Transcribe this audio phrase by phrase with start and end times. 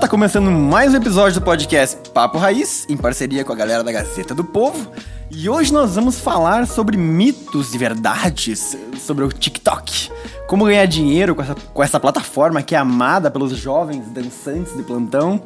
[0.00, 3.92] tá começando mais um episódio do podcast Papo Raiz, em parceria com a galera da
[3.92, 4.90] Gazeta do Povo.
[5.30, 10.10] E hoje nós vamos falar sobre mitos e verdades sobre o TikTok.
[10.48, 14.82] Como ganhar dinheiro com essa, com essa plataforma que é amada pelos jovens dançantes de
[14.82, 15.42] plantão.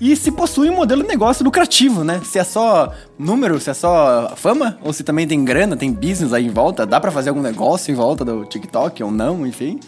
[0.00, 2.20] E se possui um modelo de negócio lucrativo, né?
[2.24, 6.32] Se é só número, se é só fama, ou se também tem grana, tem business
[6.32, 9.80] aí em volta, dá para fazer algum negócio em volta do TikTok ou não, enfim.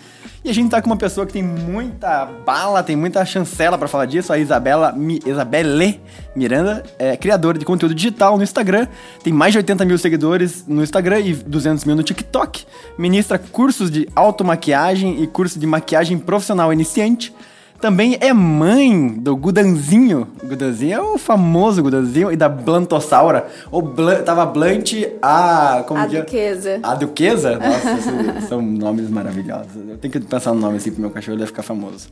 [0.49, 3.87] E a gente tá com uma pessoa que tem muita bala, tem muita chancela para
[3.87, 6.01] falar disso, a Isabela, Mi, Isabelle
[6.35, 8.87] Miranda, é criadora de conteúdo digital no Instagram,
[9.23, 12.65] tem mais de 80 mil seguidores no Instagram e 200 mil no TikTok,
[12.97, 17.31] ministra cursos de automaquiagem e curso de maquiagem profissional iniciante,
[17.81, 20.27] também é mãe do Gudanzinho.
[20.45, 23.47] Gudanzinho é o famoso Gudanzinho e da Blantossaura.
[23.71, 24.93] Ou Blan, tava Blunt
[25.23, 25.85] a.
[25.87, 26.19] Como a que?
[26.19, 26.81] Duquesa.
[26.83, 27.59] A Duquesa?
[27.59, 29.71] Nossa, são nomes maravilhosos.
[29.89, 32.09] Eu tenho que pensar no nome assim pro meu cachorro, ele vai ficar famoso.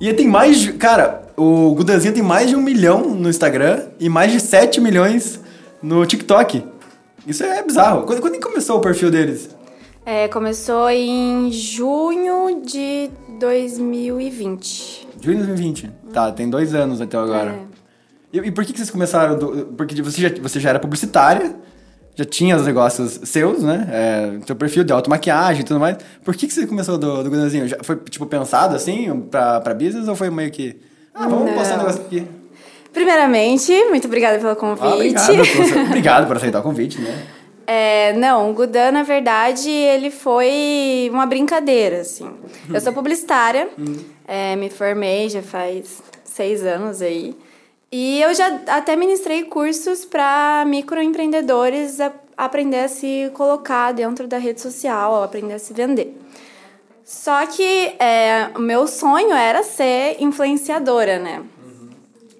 [0.00, 0.58] E tem mais.
[0.58, 4.80] de- Cara, o Gudanzinho tem mais de um milhão no Instagram e mais de 7
[4.80, 5.40] milhões
[5.82, 6.64] no TikTok.
[7.26, 8.02] Isso é bizarro.
[8.02, 9.48] Quando, quando começou o perfil deles?
[10.06, 13.10] É, começou em junho de
[13.40, 15.08] 2020.
[15.20, 15.90] Junho de 2020.
[16.12, 17.50] Tá, tem dois anos até agora.
[18.32, 18.38] É.
[18.38, 19.38] E, e por que, que vocês começaram?
[19.38, 21.54] do- porque você já, você já era publicitária,
[22.14, 23.88] já tinha os negócios seus, né?
[23.90, 25.96] É, seu perfil de automaquiagem e tudo mais.
[26.22, 27.66] Por que, que você começou do, do Gudanzinho?
[27.66, 30.76] Já foi, tipo, pensado assim pra, pra business ou foi meio que.
[31.14, 31.54] Ah, vamos Não.
[31.54, 32.26] postar um negócio aqui.
[32.92, 35.16] Primeiramente, muito obrigada pelo convite.
[35.16, 37.22] Ah, obrigado, obrigado por aceitar o convite, né?
[37.66, 42.30] É, não, o Gudan, na verdade, ele foi uma brincadeira, assim.
[42.72, 43.68] Eu sou publicitária,
[44.28, 47.34] é, me formei já faz seis anos aí.
[47.90, 54.36] E eu já até ministrei cursos para microempreendedores a- aprender a se colocar dentro da
[54.36, 56.18] rede social, aprender a se vender.
[57.04, 61.42] Só que é, o meu sonho era ser influenciadora, né?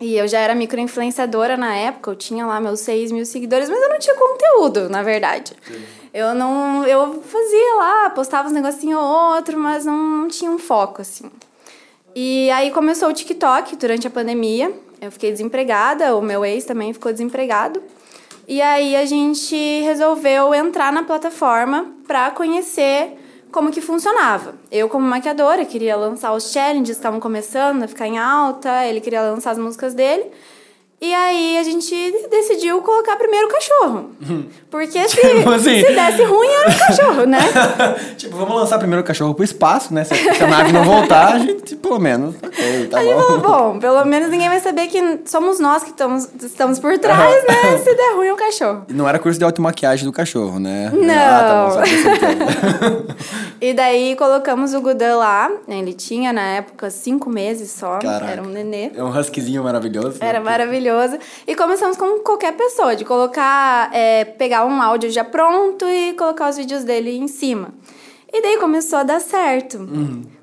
[0.05, 3.81] E eu já era microinfluenciadora na época, eu tinha lá meus 6 mil seguidores, mas
[3.81, 5.55] eu não tinha conteúdo, na verdade.
[6.13, 6.87] Eu não.
[6.87, 11.31] Eu fazia lá, postava uns negocinho ou outro, mas não, não tinha um foco, assim.
[12.15, 14.71] E aí começou o TikTok durante a pandemia.
[15.01, 17.83] Eu fiquei desempregada, o meu ex também ficou desempregado.
[18.47, 23.17] E aí a gente resolveu entrar na plataforma para conhecer
[23.55, 24.57] como que funcionava.
[24.69, 29.23] Eu, como maquiadora, queria lançar os challenges, estavam começando a ficar em alta, ele queria
[29.23, 30.25] lançar as músicas dele.
[31.05, 31.95] E aí a gente
[32.31, 34.11] decidiu colocar primeiro o cachorro.
[34.71, 35.85] Porque se, Tipo assim.
[35.85, 37.39] se desse ruim, era o cachorro, né?
[38.17, 40.03] tipo, vamos lançar primeiro o cachorro pro espaço, né?
[40.03, 43.21] Se, se a nave não voltar, a gente, pelo menos, ok, tá Aí bom.
[43.21, 47.45] falou, bom, pelo menos ninguém vai saber que somos nós que estamos, estamos por trás,
[47.47, 47.79] né?
[47.85, 48.87] Se der ruim, é o cachorro.
[48.89, 50.91] E Não era curso de automaquiagem do cachorro, né?
[50.91, 51.15] Não.
[51.15, 53.05] Ah, tá bom, certeza.
[53.61, 55.51] E daí colocamos o Gudan lá.
[55.67, 57.99] Ele tinha, na época, cinco meses só.
[57.99, 58.31] Caraca.
[58.31, 58.91] Era um nenê.
[58.95, 60.19] É um huskyzinho maravilhoso.
[60.21, 60.94] Era maravilhoso.
[61.47, 66.49] E começamos com qualquer pessoa, de colocar, é, pegar um áudio já pronto e colocar
[66.51, 67.69] os vídeos dele em cima.
[68.33, 69.79] E daí começou a dar certo.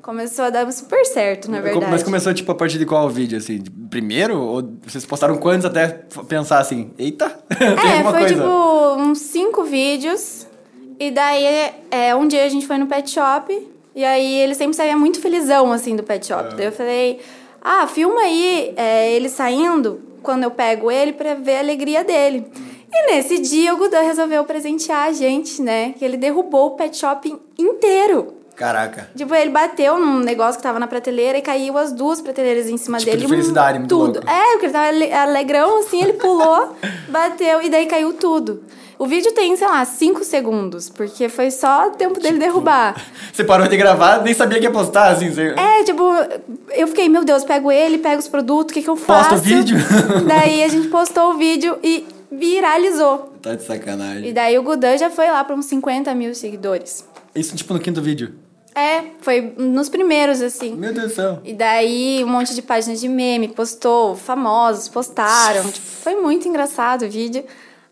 [0.02, 1.92] Começou a dar super certo, na verdade.
[1.92, 3.62] Mas começou, tipo, a partir de qual vídeo, assim?
[3.90, 4.40] Primeiro?
[4.40, 5.88] Ou vocês postaram quantos até
[6.28, 7.26] pensar assim, eita,
[7.60, 8.28] É, foi coisa?
[8.36, 10.48] tipo uns cinco vídeos.
[10.98, 13.68] E daí, é, um dia a gente foi no pet shop.
[13.94, 16.36] E aí ele sempre saía muito felizão, assim, do pet É.
[16.36, 16.56] shop.
[16.56, 17.20] Daí eu falei,
[17.62, 22.46] ah, filma aí é, ele saindo, quando eu pego ele, pra ver a alegria dele.
[22.94, 25.94] E nesse dia o Gudan resolveu presentear a gente, né?
[25.98, 28.41] Que ele derrubou o pet shop inteiro.
[28.62, 29.10] Caraca.
[29.16, 32.78] Tipo, ele bateu num negócio que tava na prateleira e caiu as duas prateleiras em
[32.78, 33.24] cima Tipo dele.
[33.24, 34.14] de felicidade, muito tudo.
[34.20, 34.30] louco.
[34.30, 36.76] É, porque ele tava ale- alegrão, assim, ele pulou,
[37.10, 38.64] bateu e daí caiu tudo.
[39.00, 42.96] O vídeo tem, sei lá, cinco segundos, porque foi só o tempo Tipo, dele derrubar.
[43.34, 45.32] Você parou de gravar, nem sabia que ia postar, assim.
[45.34, 45.56] Você...
[45.58, 46.04] É, tipo,
[46.70, 49.30] eu fiquei, meu Deus, pego ele, pego os produtos, o que, que eu faço?
[49.32, 49.76] Posta o vídeo.
[50.28, 53.34] Daí a gente postou o vídeo e viralizou.
[53.42, 54.30] Tá de sacanagem.
[54.30, 57.04] E daí o Gudan já foi lá para uns 50 mil seguidores.
[57.34, 58.36] Isso, tipo, no quinto vídeo.
[58.74, 60.76] É, foi nos primeiros, assim.
[60.76, 61.40] Meu Deus do céu.
[61.44, 65.70] E daí um monte de páginas de meme postou, famosos postaram.
[65.70, 67.44] Tipo, foi muito engraçado o vídeo.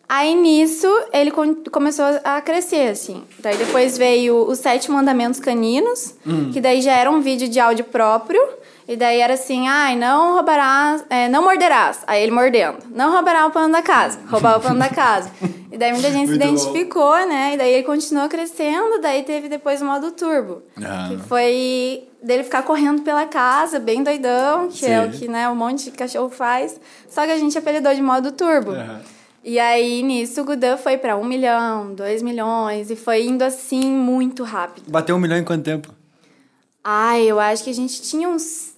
[0.07, 1.31] Aí nisso ele
[1.71, 3.23] começou a crescer, assim.
[3.39, 6.15] Daí depois veio os Sete Mandamentos Caninos,
[6.51, 8.41] que daí já era um vídeo de áudio próprio.
[8.89, 11.99] E daí era assim, ai, não roubarás, é, não morderás.
[12.07, 12.79] Aí ele mordendo.
[12.89, 14.19] Não roubará o pano da casa.
[14.27, 15.29] Roubar o pano da casa.
[15.71, 16.53] E daí muita gente se Muito bom.
[16.55, 17.53] identificou, né?
[17.53, 18.99] E daí ele continuou crescendo.
[18.99, 20.63] Daí teve depois o modo turbo.
[20.83, 21.07] Ah.
[21.07, 25.07] Que foi dele ficar correndo pela casa, bem doidão, que é Sim.
[25.07, 26.81] o que né, um monte de cachorro faz.
[27.07, 28.71] Só que a gente apelidou de modo turbo.
[28.71, 29.01] Aham.
[29.43, 33.85] E aí, nisso, o Gudan foi pra um milhão, dois milhões, e foi indo assim
[33.85, 34.89] muito rápido.
[34.89, 35.93] Bateu um milhão em quanto tempo?
[36.83, 38.73] Ai, eu acho que a gente tinha uns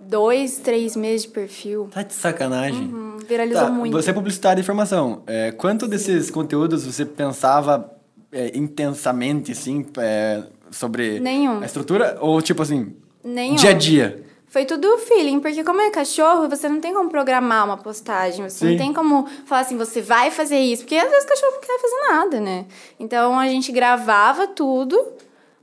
[0.00, 1.88] dois, três meses de perfil.
[1.92, 2.82] Tá de sacanagem.
[2.92, 3.92] Hum, viralizou Tá, muito.
[3.92, 5.22] Você é publicitário de informação.
[5.26, 7.90] É, quanto desses conteúdos você pensava
[8.32, 11.60] é, intensamente, assim, é, sobre Nenhum.
[11.60, 12.16] a estrutura?
[12.20, 13.56] Ou, tipo assim, Nenhum.
[13.56, 14.24] dia a dia?
[14.48, 18.58] Foi tudo feeling, porque como é cachorro, você não tem como programar uma postagem, você
[18.66, 18.70] Sim.
[18.72, 21.60] não tem como falar assim, você vai fazer isso, porque às vezes o cachorro não
[21.60, 22.66] quer fazer nada, né?
[22.98, 25.00] Então a gente gravava tudo,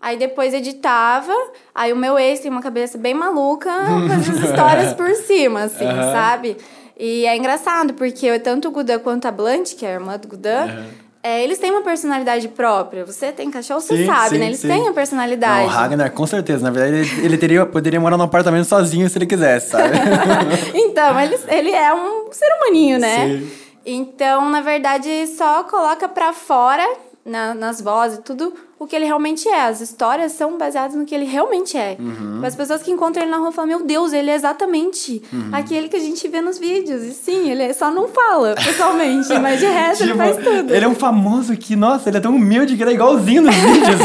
[0.01, 1.33] aí depois editava,
[1.73, 3.69] aí o meu ex tem uma cabeça bem maluca,
[4.07, 6.11] fazia as histórias por cima, assim, Aham.
[6.11, 6.57] sabe?
[6.99, 10.27] E é engraçado, porque tanto o Gudan quanto a Blunt, que é a irmã do
[10.27, 10.85] Gudan, Aham.
[11.21, 13.05] é, eles têm uma personalidade própria.
[13.05, 14.45] Você tem cachorro, você Sim, sabe, sim, né?
[14.47, 14.67] Eles sim.
[14.67, 15.59] têm a personalidade.
[15.59, 16.63] Não, o Ragnar, com certeza.
[16.63, 19.93] Na verdade, ele, ele teria, poderia morar num apartamento sozinho se ele quisesse, sabe?
[20.73, 23.27] então, ele, ele é um ser humaninho, né?
[23.27, 23.51] Sim.
[23.85, 26.85] Então, na verdade, só coloca pra fora,
[27.23, 29.62] na- nas vozes, tudo o que ele realmente é.
[29.65, 31.97] As histórias são baseadas no que ele realmente é.
[32.00, 32.41] Uhum.
[32.44, 35.50] As pessoas que encontram ele na rua falam, meu Deus, ele é exatamente Uhum.
[35.51, 37.01] aquele que a gente vê nos vídeos.
[37.03, 40.74] E sim, ele só não fala pessoalmente, mas de resto ele Tipo, faz tudo.
[40.74, 43.56] Ele é um famoso que, nossa, ele é tão humilde que ele é igualzinho nos
[43.56, 44.00] vídeos.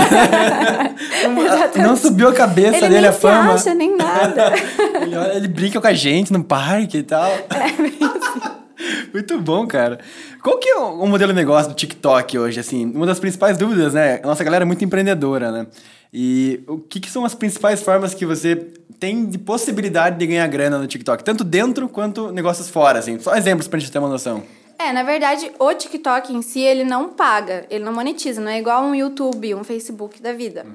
[1.82, 3.52] Não subiu a cabeça ele dele a se fama.
[3.54, 4.52] acha, nem nada.
[5.02, 7.24] Ele, olha- ele brinca com a gente no parque e tal.
[7.26, 8.61] É
[9.12, 9.99] Muito bom, cara.
[10.43, 12.87] Qual que é o modelo de negócio do TikTok hoje, assim?
[12.87, 14.20] Uma das principais dúvidas, né?
[14.23, 15.67] A nossa galera é muito empreendedora, né?
[16.12, 18.56] E o que, que são as principais formas que você
[19.00, 21.25] tem de possibilidade de ganhar grana no TikTok?
[21.25, 23.19] Tanto dentro quanto negócios fora, assim.
[23.19, 24.43] Só exemplos pra gente ter uma noção.
[24.79, 28.58] É, na verdade, o TikTok em si, ele não paga, ele não monetiza, não é
[28.58, 30.67] igual um YouTube, um Facebook da vida.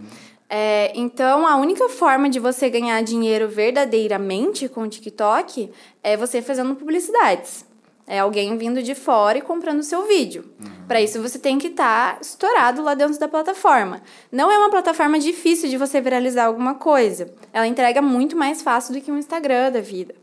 [0.50, 5.70] É, então, a única forma de você ganhar dinheiro verdadeiramente com o TikTok
[6.02, 7.67] é você fazendo publicidades.
[8.08, 10.46] É alguém vindo de fora e comprando o seu vídeo.
[10.88, 14.02] Para isso, você tem que estar estourado lá dentro da plataforma.
[14.32, 17.30] Não é uma plataforma difícil de você viralizar alguma coisa.
[17.52, 20.16] Ela entrega muito mais fácil do que um Instagram da vida.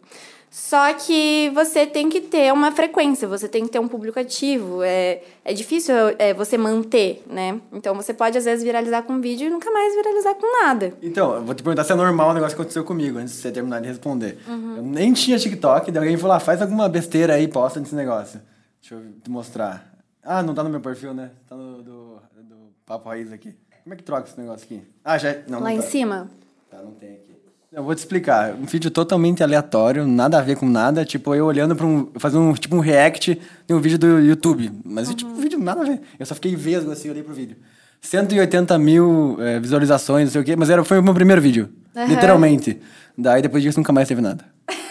[0.56, 4.84] Só que você tem que ter uma frequência, você tem que ter um público ativo.
[4.84, 7.60] É, é difícil é, você manter, né?
[7.72, 10.92] Então você pode, às vezes, viralizar com um vídeo e nunca mais viralizar com nada.
[11.02, 13.40] Então, eu vou te perguntar se é normal o negócio que aconteceu comigo, antes de
[13.40, 14.38] você terminar de responder.
[14.46, 18.40] Eu nem tinha TikTok, daí alguém falou, ah, faz alguma besteira aí, posta nesse negócio.
[18.80, 19.92] Deixa eu te mostrar.
[20.22, 21.32] Ah, não tá no meu perfil, né?
[21.48, 23.56] Tá no do, do Papo Raiz aqui.
[23.82, 24.84] Como é que troca esse negócio aqui?
[25.04, 25.34] Ah, já...
[25.48, 25.82] Não, Lá não em tá.
[25.82, 26.30] cima.
[26.70, 27.33] Tá, não tem aqui.
[27.74, 28.54] Eu vou te explicar.
[28.54, 31.04] Um vídeo totalmente aleatório, nada a ver com nada.
[31.04, 32.08] Tipo, eu olhando pra um.
[32.18, 34.70] Fazendo um, tipo um react de um vídeo do YouTube.
[34.84, 36.00] Mas, tipo, um vídeo nada a ver.
[36.16, 37.56] Eu só fiquei vesgo assim, olhei pro vídeo.
[38.00, 40.54] 180 mil é, visualizações, não sei o quê.
[40.54, 41.68] Mas era, foi o meu primeiro vídeo.
[41.96, 42.06] Aham.
[42.06, 42.80] Literalmente.
[43.18, 44.44] Daí depois disso nunca mais teve nada.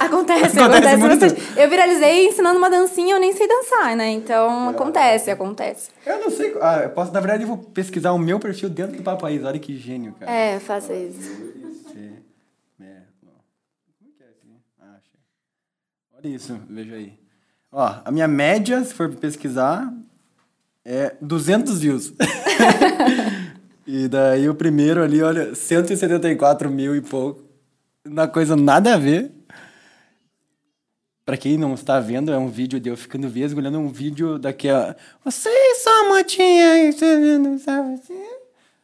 [0.00, 1.58] Acontece, Acontece acontece, muito.
[1.58, 4.10] Eu viralizei ensinando uma dancinha, eu nem sei dançar, né?
[4.10, 5.90] Então, acontece, acontece.
[6.06, 6.56] Eu não sei.
[6.60, 9.44] Ah, eu posso, na verdade, eu vou pesquisar o meu perfil dentro do Papo Raiz.
[9.44, 10.30] Olha que gênio, cara.
[10.30, 11.20] É, faça isso.
[11.92, 11.98] C,
[12.78, 12.86] me,
[13.22, 13.32] não.
[13.98, 14.56] Como que é aqui?
[14.80, 15.20] Ah, achei.
[16.13, 17.12] Olha isso, veja aí.
[17.70, 19.92] Ó, a minha média, se for pesquisar,
[20.84, 22.12] é 200 views.
[23.86, 27.42] e daí o primeiro ali, olha, 174 mil e pouco.
[28.04, 29.32] Uma coisa nada a ver.
[31.24, 34.38] Pra quem não está vendo, é um vídeo de eu ficando vesgo olhando um vídeo
[34.38, 34.94] daquela.
[35.24, 38.33] Vocês são motinha, você não sabe assim.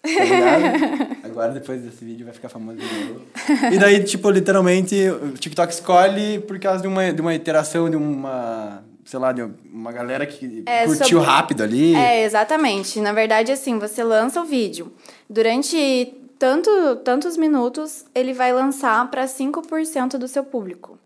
[0.03, 1.17] Tá?
[1.29, 3.23] Agora, depois desse vídeo, vai ficar famoso de novo.
[3.73, 7.97] E daí, tipo, literalmente, o TikTok escolhe por causa de uma, de uma interação, de
[7.97, 11.95] uma, sei lá, de uma galera que É, curtiu sobre- rápido ali.
[11.95, 13.01] É, exatamente.
[13.01, 14.93] Na verdade, assim, você lança o vídeo.
[15.29, 16.71] Durante tanto,
[17.05, 20.99] tantos minutos, ele vai lançar para 5% do seu público.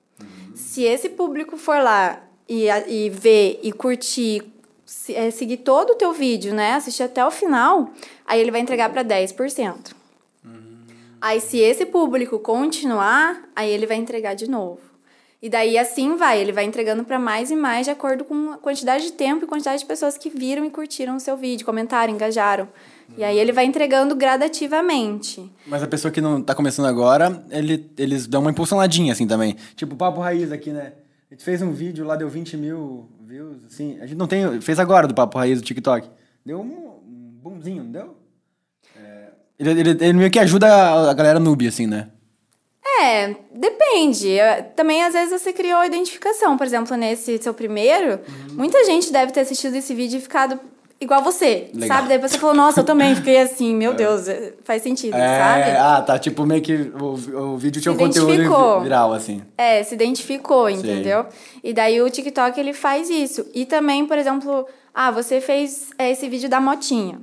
[0.55, 4.43] Se esse público for lá e, e ver e curtir,
[5.09, 6.75] é, seguir todo o teu vídeo, né?
[6.75, 7.91] Assistir até o final,
[8.27, 10.05] aí ele vai entregar para 10%.
[11.25, 14.81] Aí, se esse público continuar, aí ele vai entregar de novo.
[15.41, 16.39] E daí, assim vai.
[16.39, 19.49] Ele vai entregando para mais e mais de acordo com a quantidade de tempo e
[19.49, 22.69] quantidade de pessoas que viram e curtiram o seu vídeo, comentaram, engajaram.
[23.17, 25.51] E aí, ele vai entregando gradativamente.
[25.67, 29.57] Mas a pessoa que não tá começando agora, ele, eles dão uma impulsionadinha, assim, também.
[29.77, 30.93] Tipo, Papo Raiz aqui, né?
[31.31, 33.99] A gente fez um vídeo lá, deu 20 mil views, assim.
[34.01, 34.61] A gente não tem...
[34.61, 36.09] Fez agora do Papo Raiz do TikTok.
[36.45, 38.17] Deu um, um boomzinho, não deu?
[38.97, 39.29] É,
[39.59, 42.11] ele, ele, ele meio que ajuda a, a galera noob, assim, né?
[43.01, 44.37] É, depende.
[44.77, 46.57] Também, às vezes, você criou a identificação.
[46.57, 48.21] Por exemplo, nesse seu primeiro,
[48.53, 50.61] muita gente deve ter assistido esse vídeo e ficado
[51.01, 51.89] igual você, Legal.
[51.97, 52.09] sabe?
[52.09, 55.71] Daí você falou, nossa, eu também fiquei assim, meu Deus, é, faz sentido, É, sabe?
[55.79, 56.19] ah, tá.
[56.19, 59.43] Tipo, meio que o, o vídeo tinha um conteúdo viral, assim.
[59.59, 61.27] É, se identificou, entendeu?
[61.63, 63.47] E daí o TikTok ele faz isso.
[63.55, 67.21] E também, por exemplo, ah, você fez é, esse vídeo da motinha.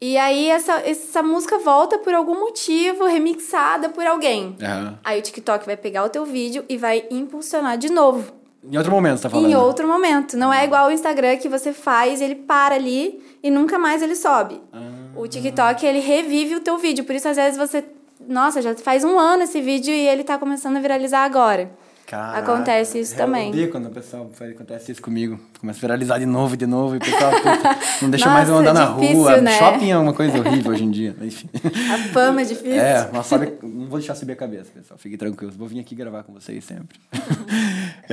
[0.00, 4.56] E aí essa, essa música volta por algum motivo, remixada por alguém.
[4.60, 4.98] Aham.
[5.04, 8.32] Aí o TikTok vai pegar o teu vídeo e vai impulsionar de novo.
[8.64, 9.50] Em outro momento, você tá falando.
[9.50, 10.36] Em outro momento.
[10.36, 14.14] Não é igual o Instagram que você faz, ele para ali e nunca mais ele
[14.14, 14.60] sobe.
[14.72, 14.78] Ah.
[15.16, 17.04] O TikTok, ele revive o teu vídeo.
[17.04, 17.84] Por isso, às vezes, você...
[18.26, 21.72] Nossa, já faz um ano esse vídeo e ele tá começando a viralizar agora.
[22.12, 23.48] Caraca, Acontece isso eu também.
[23.48, 25.40] odeio quando o pessoal acontece isso comigo.
[25.58, 28.56] Começa a viralizar de novo, de novo, e o pessoal puta, não deixa mais eu
[28.56, 29.40] Nossa, andar na difícil, rua.
[29.40, 29.52] né?
[29.58, 31.16] Shopping é uma coisa horrível hoje em dia.
[31.22, 31.48] Enfim.
[31.90, 32.78] A fama é difícil.
[32.78, 34.98] É, mas sabe, não vou deixar subir a cabeça, pessoal.
[34.98, 35.56] Fiquem tranquilos.
[35.56, 37.00] Vou vir aqui gravar com vocês sempre.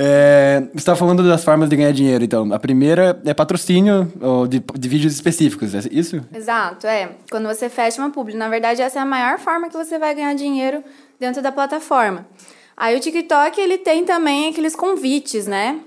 [0.02, 2.50] É, você estava falando das formas de ganhar dinheiro, então.
[2.54, 6.24] A primeira é patrocínio ou de, de vídeos específicos, é isso?
[6.32, 7.10] Exato, é.
[7.30, 8.34] Quando você fecha uma publi.
[8.34, 10.82] Na verdade, essa é a maior forma que você vai ganhar dinheiro
[11.18, 12.26] dentro da plataforma.
[12.80, 15.80] Aí o TikTok, ele tem também aqueles convites, né?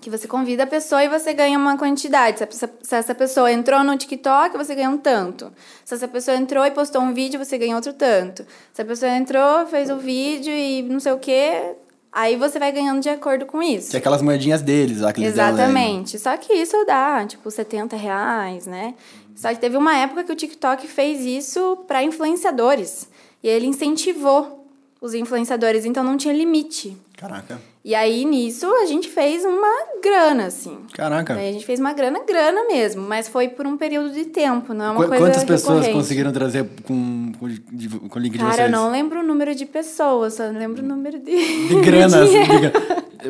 [0.00, 2.38] Que você convida a pessoa e você ganha uma quantidade.
[2.38, 5.52] Se essa- Se essa pessoa entrou no TikTok, você ganha um tanto.
[5.84, 8.44] Se essa pessoa entrou e postou um vídeo, você ganha outro tanto.
[8.74, 11.76] Se a pessoa entrou, fez o vídeo e não sei o quê,
[12.10, 13.90] aí você vai ganhando de acordo com isso.
[13.90, 15.22] Que é aquelas moedinhas deles lá que?
[15.24, 16.18] Exatamente.
[16.18, 18.94] Só que isso dá, tipo, 70 reais, né?
[19.36, 23.08] Só que teve uma época que o TikTok fez isso para influenciadores.
[23.42, 24.61] E ele incentivou
[25.02, 26.96] os influenciadores, então não tinha limite.
[27.18, 27.60] Caraca.
[27.84, 29.68] E aí, nisso, a gente fez uma
[30.02, 30.78] grana, assim.
[30.94, 31.34] Caraca.
[31.34, 34.72] Aí a gente fez uma grana, grana mesmo, mas foi por um período de tempo,
[34.72, 35.92] não é uma Qu- coisa Quantas pessoas recorrente.
[35.98, 38.66] conseguiram trazer com, com, de- com o link de Cara, vocês?
[38.66, 41.68] eu não lembro o número de pessoas, só lembro o número de...
[41.68, 42.24] De grana.
[42.24, 42.72] de gra-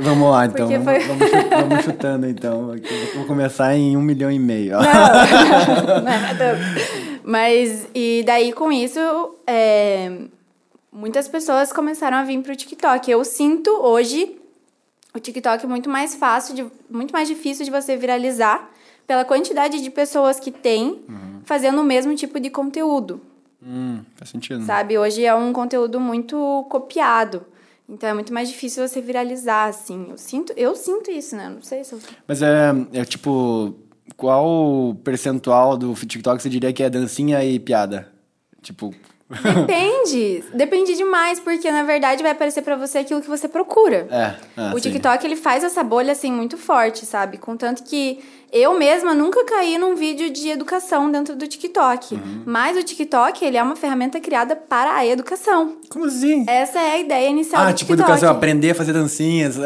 [0.00, 0.68] Vamos lá, então.
[0.68, 2.74] Vamos, foi- vamos chu- vamos chutando, então.
[2.74, 4.72] Eu Vou começar em um milhão e meio.
[4.72, 6.02] Não, não
[6.38, 7.20] tanto.
[7.24, 8.98] Mas, e daí com isso,
[9.46, 10.10] é,
[10.92, 13.10] muitas pessoas começaram a vir pro TikTok.
[13.10, 14.36] Eu sinto hoje
[15.14, 18.70] o TikTok muito mais fácil, de, muito mais difícil de você viralizar
[19.06, 21.02] pela quantidade de pessoas que tem
[21.44, 23.20] fazendo o mesmo tipo de conteúdo,
[23.64, 24.64] Hum, faz sentido.
[24.64, 24.98] sabe?
[24.98, 27.44] Hoje é um conteúdo muito copiado.
[27.88, 30.06] Então é muito mais difícil você viralizar, assim.
[30.10, 31.48] Eu sinto, eu sinto isso, né?
[31.48, 32.00] Não sei se eu...
[32.26, 33.74] Mas é, é tipo,
[34.16, 38.10] qual percentual do TikTok você diria que é dancinha e piada?
[38.62, 38.94] Tipo,
[39.40, 40.44] Depende.
[40.52, 44.06] Depende demais, porque na verdade vai aparecer pra você aquilo que você procura.
[44.10, 44.34] é.
[44.56, 44.90] ah, o sim.
[44.90, 47.38] TikTok, ele faz essa bolha, assim, muito forte, sabe?
[47.38, 52.14] Contanto que eu mesma nunca caí num vídeo de educação dentro do TikTok.
[52.14, 52.42] Uhum.
[52.44, 55.76] Mas o TikTok, ele é uma ferramenta criada para a educação.
[55.88, 56.44] Como assim?
[56.46, 58.10] Essa é a ideia inicial ah, do tipo, TikTok.
[58.10, 59.56] educação, aprender a fazer dancinhas.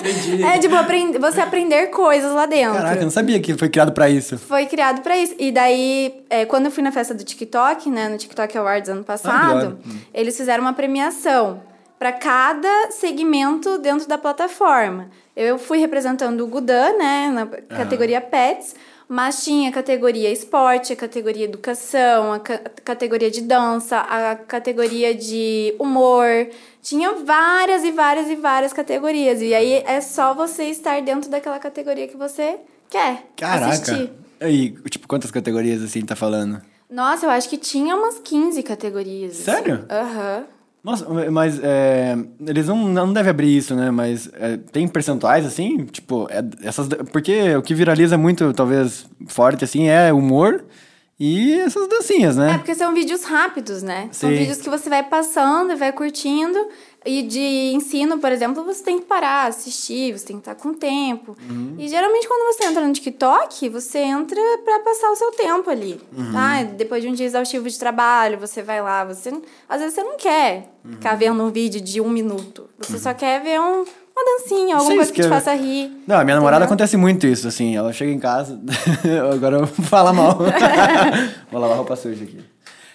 [0.00, 0.42] Entendi.
[0.42, 2.74] É, tipo, aprend- você aprender coisas lá dentro.
[2.74, 4.36] Caraca, eu não sabia que foi criado pra isso.
[4.38, 5.34] Foi criado pra isso.
[5.38, 9.04] E daí, é, quando eu fui na festa do TikTok, né, no TikTok Awards ano
[9.04, 11.60] passado, Ah, eles fizeram uma premiação
[12.04, 15.08] pra cada segmento dentro da plataforma.
[15.34, 18.74] Eu fui representando o Gudan, né, na categoria Pets,
[19.08, 25.14] mas tinha a categoria esporte, a categoria educação, a ca- categoria de dança, a categoria
[25.14, 26.28] de humor.
[26.82, 29.40] Tinha várias e várias e várias categorias.
[29.40, 32.58] E aí é só você estar dentro daquela categoria que você
[32.90, 33.68] quer Caraca.
[33.72, 34.12] assistir.
[34.42, 36.60] E, tipo, quantas categorias assim tá falando?
[36.90, 39.32] Nossa, eu acho que tinha umas 15 categorias.
[39.32, 39.44] assim.
[39.44, 39.86] Sério?
[39.88, 40.44] Aham.
[40.84, 42.14] Nossa, mas é,
[42.46, 43.90] eles não, não devem abrir isso, né?
[43.90, 45.86] Mas é, tem percentuais assim?
[45.86, 46.86] Tipo, é, essas.
[47.10, 50.62] Porque o que viraliza muito, talvez, forte assim, é humor
[51.18, 52.58] e essas dancinhas, É, né?
[52.58, 54.08] porque são vídeos rápidos, né?
[54.12, 54.36] São Sim.
[54.36, 56.58] vídeos que você vai passando e vai curtindo.
[57.06, 60.72] E de ensino, por exemplo, você tem que parar, assistir, você tem que estar com
[60.72, 61.36] tempo.
[61.50, 61.74] Uhum.
[61.78, 66.00] E geralmente quando você entra no TikTok, você entra pra passar o seu tempo ali.
[66.16, 66.32] Uhum.
[66.32, 66.62] Tá?
[66.62, 69.30] Depois de um dia exaustivo de trabalho, você vai lá, você.
[69.68, 70.92] Às vezes você não quer Uhum.
[70.92, 72.68] ficar vendo um vídeo de um minuto.
[72.78, 75.90] Você só quer ver um, uma dancinha, alguma coisa que te faça rir.
[76.06, 76.74] Não, a minha namorada Entendeu?
[76.74, 77.74] acontece muito isso, assim.
[77.74, 78.60] Ela chega em casa.
[79.32, 80.38] Agora eu vou falar mal.
[81.50, 82.38] vou lavar roupa suja aqui.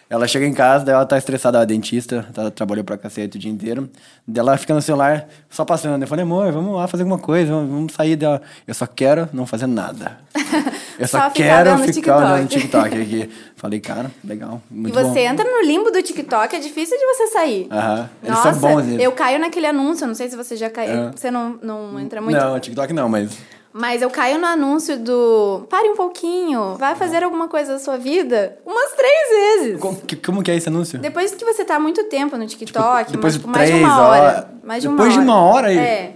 [0.10, 3.38] Ela chega em casa, daí ela tá estressada, ela é dentista, ela trabalhou pra cacete
[3.38, 3.88] o dia inteiro.
[4.28, 6.02] Daí ela fica no celular só passando.
[6.02, 8.42] Eu falei, amor, vamos lá fazer alguma coisa, vamos vamos sair dela.
[8.68, 10.18] Eu só quero não fazer nada.
[11.00, 12.92] Eu só, Só quero ficar olhando TikTok.
[12.92, 13.30] TikTok aqui.
[13.56, 14.62] Falei, cara, legal.
[14.70, 15.18] E você bom.
[15.18, 17.68] entra no limbo do TikTok, é difícil de você sair.
[17.72, 18.10] Aham.
[18.22, 21.12] Eles Nossa, são bons eu caio naquele anúncio, não sei se você já caiu, É.
[21.12, 22.38] você não, não entra muito.
[22.38, 23.32] Não, TikTok não, mas.
[23.80, 27.96] Mas eu caio no anúncio do pare um pouquinho, vai fazer alguma coisa da sua
[27.98, 29.80] vida umas três vezes.
[29.80, 31.00] Como que, como que é esse anúncio?
[31.00, 34.02] Depois que você tá muito tempo no TikTok, Tipo, depois mais, de mais de uma
[34.02, 34.22] hora.
[34.22, 34.46] horas.
[34.64, 35.26] Mais de uma Depois de hora.
[35.32, 35.78] uma hora aí?
[35.78, 36.14] É.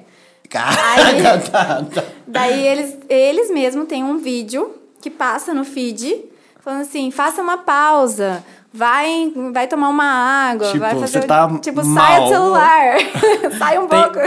[0.50, 2.04] Caraca, tá, tá.
[2.28, 6.26] Daí eles, eles mesmos têm um vídeo que passa no feed
[6.60, 8.44] falando assim: faça uma pausa,
[8.74, 10.04] vai, vai tomar uma
[10.50, 11.08] água, Tipo, vai fazer.
[11.08, 12.06] você tá tipo, mal.
[12.08, 12.96] sai do celular,
[13.60, 14.20] sai um Tem- pouco.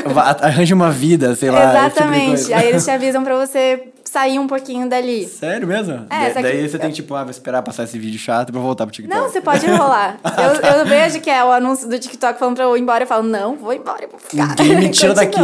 [0.43, 1.61] arranja uma vida, sei lá.
[1.61, 2.27] tipo Exatamente.
[2.29, 2.57] coisa.
[2.57, 5.27] Aí eles te avisam pra você sair um pouquinho dali.
[5.27, 6.07] Sério mesmo?
[6.09, 8.53] É, Da- só que- daí você tem tipo, ah, vou esperar passar esse vídeo chato
[8.53, 9.21] pra voltar pro TikTok.
[9.21, 10.19] Não, você pode enrolar.
[10.25, 13.03] eu, eu vejo que é o anúncio do TikTok falando pra eu ir embora.
[13.05, 14.55] Eu falo, não, vou embora, eu vou ficar.
[14.61, 15.39] Ninguém me tira daqui.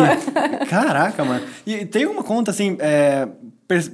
[0.71, 1.43] Caraca, mano.
[1.67, 3.27] E tem uma conta, assim, é,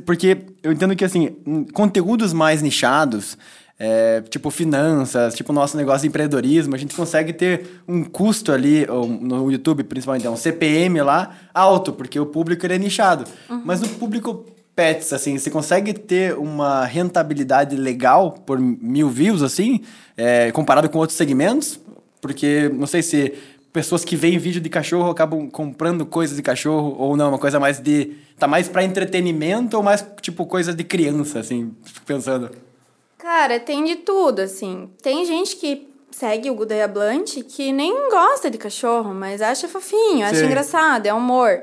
[0.07, 1.35] porque eu entendo que, assim,
[1.73, 3.37] conteúdos mais nichados,
[3.79, 8.87] é, tipo finanças, tipo nosso negócio de empreendedorismo, a gente consegue ter um custo ali,
[8.87, 13.25] no YouTube principalmente, é um CPM lá, alto, porque o público ele é nichado.
[13.65, 14.45] Mas no público
[14.75, 19.81] pets, assim, você consegue ter uma rentabilidade legal por mil views, assim,
[20.17, 21.81] é, comparado com outros segmentos?
[22.21, 23.35] Porque, não sei se
[23.73, 27.61] pessoas que veem vídeo de cachorro acabam comprando coisas de cachorro ou não, uma coisa
[27.61, 28.13] mais de...
[28.39, 32.51] Tá mais pra entretenimento ou mais, tipo, coisa de criança, assim, fico pensando.
[33.29, 34.89] Cara, tem de tudo, assim.
[35.03, 40.25] Tem gente que segue o Gudeia Blunt que nem gosta de cachorro, mas acha fofinho,
[40.25, 40.47] acha Sim.
[40.47, 41.63] engraçado, é humor.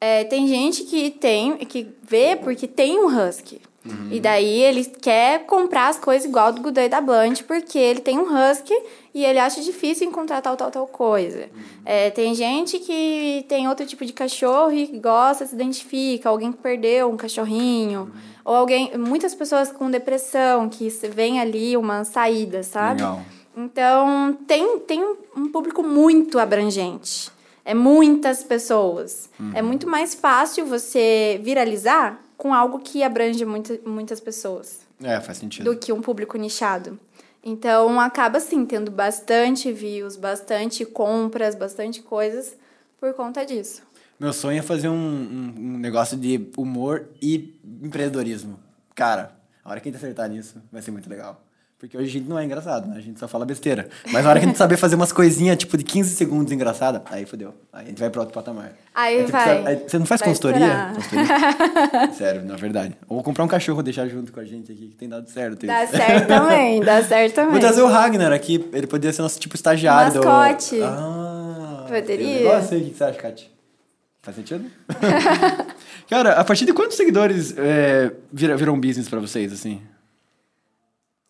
[0.00, 3.62] É, tem gente que tem, que vê porque tem um husky.
[4.10, 8.18] E daí ele quer comprar as coisas igual do Gudeia da Blunt porque ele tem
[8.18, 8.74] um husky
[9.14, 11.48] e ele acha difícil encontrar tal, tal, tal coisa.
[11.84, 16.58] É, tem gente que tem outro tipo de cachorro e gosta, se identifica, alguém que
[16.58, 18.12] perdeu um cachorrinho,
[18.46, 23.00] ou alguém, muitas pessoas com depressão que vem ali uma saída, sabe?
[23.02, 23.20] Legal.
[23.56, 25.02] Então, tem, tem
[25.36, 27.30] um- público muito abrangente.
[27.64, 29.28] É muitas pessoas.
[29.54, 35.38] É muito mais fácil você viralizar com algo que abrange muita, muitas pessoas É, faz
[35.38, 35.64] sentido.
[35.72, 36.98] do que um público nichado.
[37.42, 42.54] Então, acaba, sim, tendo bastante views, bastante compras, bastante coisas
[43.00, 43.82] por conta disso.
[44.18, 48.58] Meu sonho é fazer um, um- um negócio de humor e empreendedorismo.
[48.94, 49.32] Cara,
[49.64, 51.42] a hora que a gente acertar nisso, vai ser muito legal.
[51.78, 52.94] Porque hoje a gente não é engraçado, né?
[52.96, 53.86] A gente só fala besteira.
[54.10, 57.02] Mas na hora que a gente saber fazer umas coisinhas, tipo, de 15 segundos engraçada,
[57.04, 57.52] aí fodeu.
[57.70, 58.72] Aí a gente vai pro outro patamar.
[58.94, 59.44] Aí tem que vai.
[59.44, 60.92] precisar- aí- você não faz consultoria?
[60.94, 62.12] Consultoria?
[62.16, 62.96] Sério, na verdade.
[63.06, 65.66] Ou comprar um cachorro e deixar junto com a gente aqui, que tem dado certo.
[65.66, 65.94] Dá isso.
[65.94, 67.50] certo também, dá certo também.
[67.50, 70.14] Vou trazer o Ragnar aqui, ele poderia ser nosso tipo estagiário.
[70.18, 70.80] do- Mascote.
[70.82, 71.84] Ah.
[71.86, 72.40] Poderia.
[72.40, 73.48] Eu aí, o que você acha, Kátia?
[74.26, 74.68] Faz sentido?
[76.10, 79.80] Cara, a partir de quantos seguidores é, vira, virou um business pra vocês, assim?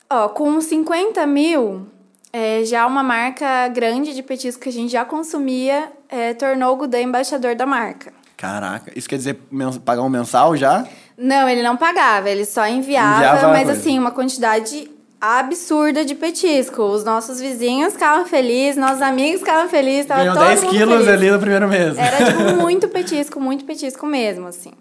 [0.08, 1.86] Ó, com 50 mil,
[2.32, 6.76] é, já uma marca grande de petisco que a gente já consumia é, tornou o
[6.76, 8.14] Gudan embaixador da marca.
[8.34, 9.38] Caraca, isso quer dizer
[9.84, 10.86] pagar um mensal já?
[11.18, 14.90] Não, ele não pagava, ele só enviava, Enviava mas assim, uma quantidade
[15.38, 16.82] absurda de petisco.
[16.82, 20.94] Os nossos vizinhos ficavam felizes, nossos amigos ficavam felizes, tava Ganhou todo 10 mundo quilos
[21.04, 21.08] feliz.
[21.08, 21.98] ali no primeiro mês.
[21.98, 24.72] Era, tipo, muito petisco, muito petisco mesmo, assim.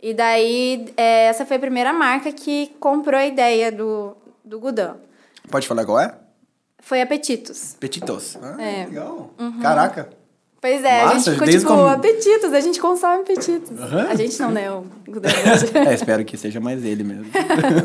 [0.00, 4.96] E daí, é, essa foi a primeira marca que comprou a ideia do, do Gudan.
[5.50, 6.14] Pode falar qual é?
[6.80, 7.76] Foi Apetitos.
[7.80, 8.38] Petitos.
[8.40, 8.86] Ah, É.
[8.86, 9.30] legal.
[9.60, 10.10] Caraca.
[10.60, 13.70] Pois é, a gente ficou tipo, como- apetitos, a gente consome apetitos.
[13.78, 14.08] Aham.
[14.08, 14.70] A gente não, né?
[14.72, 14.84] O
[15.88, 17.26] é, espero que seja mais ele mesmo.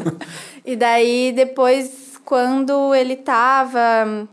[0.66, 4.28] e daí, depois, quando ele tava...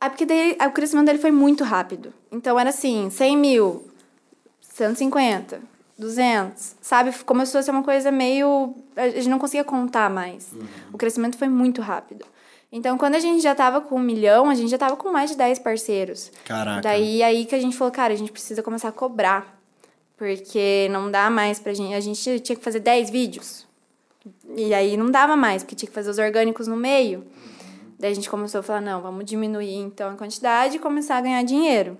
[0.00, 2.12] É porque daí, o crescimento dele foi muito rápido.
[2.30, 3.86] Então, era assim, 100 mil,
[4.60, 5.58] 150,
[5.98, 7.12] 200, sabe?
[7.24, 8.72] Começou a ser uma coisa meio...
[8.94, 10.52] A gente não conseguia contar mais.
[10.92, 12.24] O crescimento foi muito rápido.
[12.76, 15.30] Então, quando a gente já tava com um milhão, a gente já tava com mais
[15.30, 16.30] de 10 parceiros.
[16.44, 16.82] Caraca.
[16.82, 19.58] Daí, aí que a gente falou, cara, a gente precisa começar a cobrar.
[20.14, 21.94] Porque não dá mais pra gente...
[21.94, 23.66] A gente tinha que fazer 10 vídeos.
[24.54, 27.26] E aí não dava mais, porque tinha que fazer os orgânicos no meio.
[27.98, 31.22] Daí a gente começou a falar, não, vamos diminuir então a quantidade e começar a
[31.22, 31.96] ganhar dinheiro.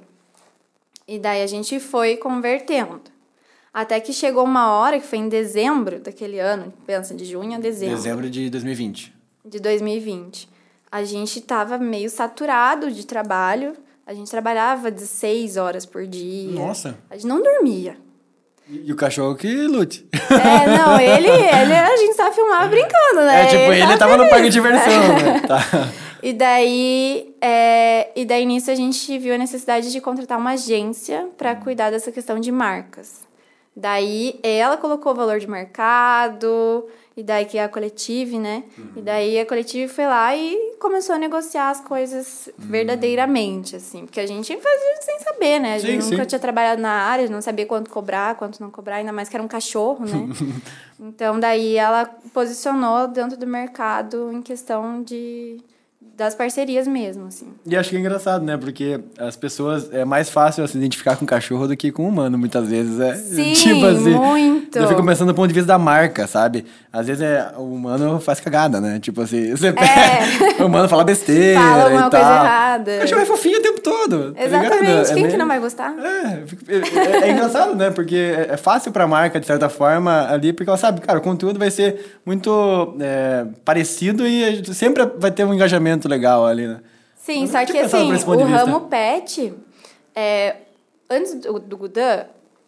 [1.08, 3.00] E daí a gente foi convertendo.
[3.72, 7.58] Até que chegou uma hora, que foi em dezembro daquele ano, pensa, de junho a
[7.58, 9.14] dezembro, Dezembro de 2020.
[9.42, 10.55] de 2020.
[10.90, 13.74] A gente tava meio saturado de trabalho.
[14.06, 16.60] A gente trabalhava 16 horas por dia.
[16.60, 16.96] Nossa.
[17.10, 17.96] A gente não dormia.
[18.68, 20.06] E, o cachorro que lute.
[20.12, 23.42] É, não, ele, ele a gente só filmava brincando, né?
[23.42, 25.42] É, tipo, ele tava no parque de diversão, né?
[25.46, 25.60] Tá.
[26.22, 31.28] E daí, é, e daí nisso a gente viu a necessidade de contratar uma agência
[31.36, 33.20] para cuidar dessa questão de marcas.
[33.76, 38.64] Daí ela colocou o valor de mercado, e daí que é a Coletive, né?
[38.96, 44.06] E daí a Coletive foi lá e começou a negociar as coisas verdadeiramente, assim.
[44.06, 45.74] Porque a gente fazia sem saber, né?
[45.74, 46.28] A gente Sim, nunca sim.
[46.28, 49.42] tinha trabalhado na área, não sabia quanto cobrar, quanto não cobrar, ainda mais que era
[49.42, 50.28] um cachorro, né?
[50.98, 55.58] então daí ela posicionou dentro do mercado em questão de,
[56.16, 57.46] das parcerias mesmo, assim.
[57.66, 58.56] E acho que é engraçado, né?
[58.56, 59.92] Porque as pessoas.
[59.92, 62.98] É mais fácil se identificar com cachorro do que com humano, muitas vezes.
[62.98, 64.10] É Sim, tipo assim.
[64.14, 64.78] muito.
[64.78, 66.64] Eu fico pensando do ponto de vista da marca, sabe?
[66.92, 68.98] Às vezes é, o humano faz cagada, né?
[68.98, 70.62] Tipo assim, você É.
[70.62, 71.60] o humano fala besteira.
[71.60, 72.20] Fala e alguma tal.
[72.22, 72.96] coisa errada.
[72.96, 74.32] O cachorro é fofinho o tempo todo.
[74.32, 74.86] tá Exatamente.
[75.10, 75.94] É Quem que meio- não vai gostar?
[75.98, 77.90] É, é, é- é engraçado, né?
[77.90, 81.22] Porque é é fácil pra marca, de certa forma, ali, porque ela sabe, cara, o
[81.22, 86.80] conteúdo vai ser muito é, parecido e sempre vai ter um engajamento legal ali, né?
[87.14, 89.52] Sim, só que assim, o ramo pet,
[90.14, 90.56] é,
[91.10, 92.24] antes do, do Gudan,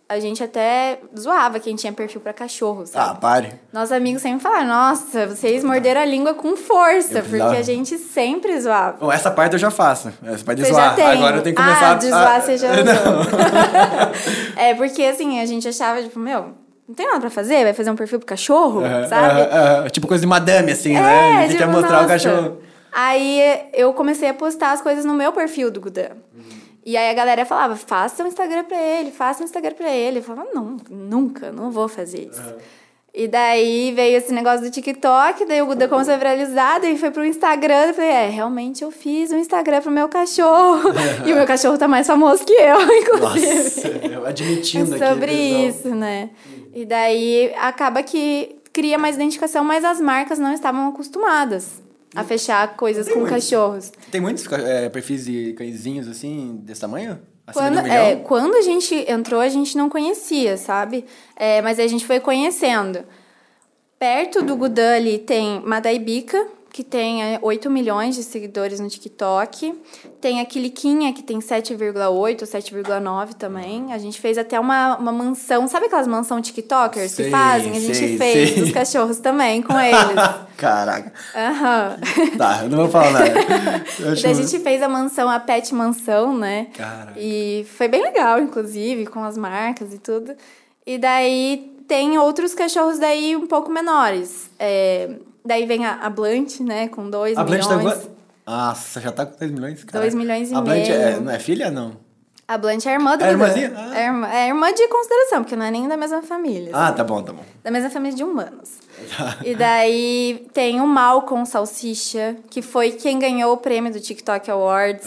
[0.08, 3.20] a gente até zoava quem tinha perfil pra cachorro, Ah, sabe?
[3.20, 3.52] pare.
[3.72, 8.58] Nossos amigos sempre falaram, nossa, vocês morderam a língua com força, porque a gente sempre
[8.58, 8.96] zoava.
[8.98, 10.10] Bom, essa parte eu já faço.
[10.24, 10.98] Essa parte de Você zoar.
[10.98, 13.22] Agora eu tenho que começar ah, de zoar você já Não.
[14.56, 16.54] é, porque assim, a gente achava, tipo, meu,
[16.88, 17.64] não tem nada pra fazer?
[17.64, 19.90] Vai fazer um perfil pro cachorro, sabe?
[19.90, 21.30] Tipo coisa de madame, assim, É, né?
[21.32, 22.08] Ninguém tipo, quer mostrar o nossa.
[22.14, 22.56] cachorro.
[22.92, 23.40] Aí
[23.72, 26.16] eu comecei a postar as coisas no meu perfil do Gudan.
[26.84, 30.20] E aí a galera falava, faça um Instagram pra ele, faça um Instagram pra ele.
[30.20, 32.54] Eu falava, não, nunca, não vou fazer isso.
[33.12, 37.10] E daí veio esse negócio do TikTok, daí o Gudan começou a viralizar, daí foi
[37.10, 37.88] pro Instagram.
[37.88, 40.90] Eu falei, é, realmente eu fiz um Instagram pro meu cachorro.
[41.26, 43.54] e o meu cachorro tá mais famoso que eu, inclusive.
[43.54, 45.04] Nossa, eu admitindo aqui.
[45.04, 46.30] sobre isso, né?
[46.72, 51.82] E daí acaba que cria mais identificação, mas as marcas não estavam acostumadas
[52.18, 53.32] a fechar coisas Tem com muito.
[53.32, 53.92] cachorros.
[54.10, 57.20] Tem muitos é, perfis de cãezinhos, assim, desse tamanho?
[57.52, 61.04] Quando, um é, quando a gente entrou, a gente não conhecia, sabe?
[61.36, 63.04] É, mas a gente foi conhecendo.
[63.98, 69.74] Perto do Gudan ali tem Madaibica, que tem é, 8 milhões de seguidores no TikTok.
[70.20, 73.92] Tem a Quiliquinha, que tem 7,8, 7,9 também.
[73.92, 75.66] A gente fez até uma, uma mansão.
[75.66, 77.72] Sabe aquelas mansão TikTokers Sei, que fazem?
[77.72, 78.62] A gente sei, fez sei.
[78.62, 79.98] dos cachorros também com eles.
[80.56, 81.12] Caraca.
[81.34, 81.96] Aham.
[82.36, 83.34] Tá, eu não vou falar nada.
[84.22, 86.66] Daí a gente fez a mansão, a Pet Mansão, né?
[86.76, 87.14] Caraca.
[87.16, 90.34] E foi bem legal, inclusive, com as marcas e tudo.
[90.86, 94.50] E daí tem outros cachorros daí um pouco menores.
[94.58, 95.10] É,
[95.48, 96.86] daí vem a, a Blunt, né?
[96.88, 97.66] Com 2 A milhões.
[97.66, 98.10] Blanche tá quanto?
[98.46, 99.84] Nossa, já tá com 2 milhões?
[99.84, 101.20] Dois milhões e A Blanche é, meio.
[101.22, 101.96] não é filha, não?
[102.48, 103.74] A Blunt é a irmã do É irmãzinha?
[103.76, 104.00] Ah.
[104.00, 106.70] É, irmã, é irmã de consideração, porque não é nem da mesma família.
[106.72, 107.44] Ah, tá bom, tá bom.
[107.62, 108.70] Da mesma família de humanos.
[109.44, 115.06] e daí tem o Malcolm Salsicha, que foi quem ganhou o prêmio do TikTok Awards.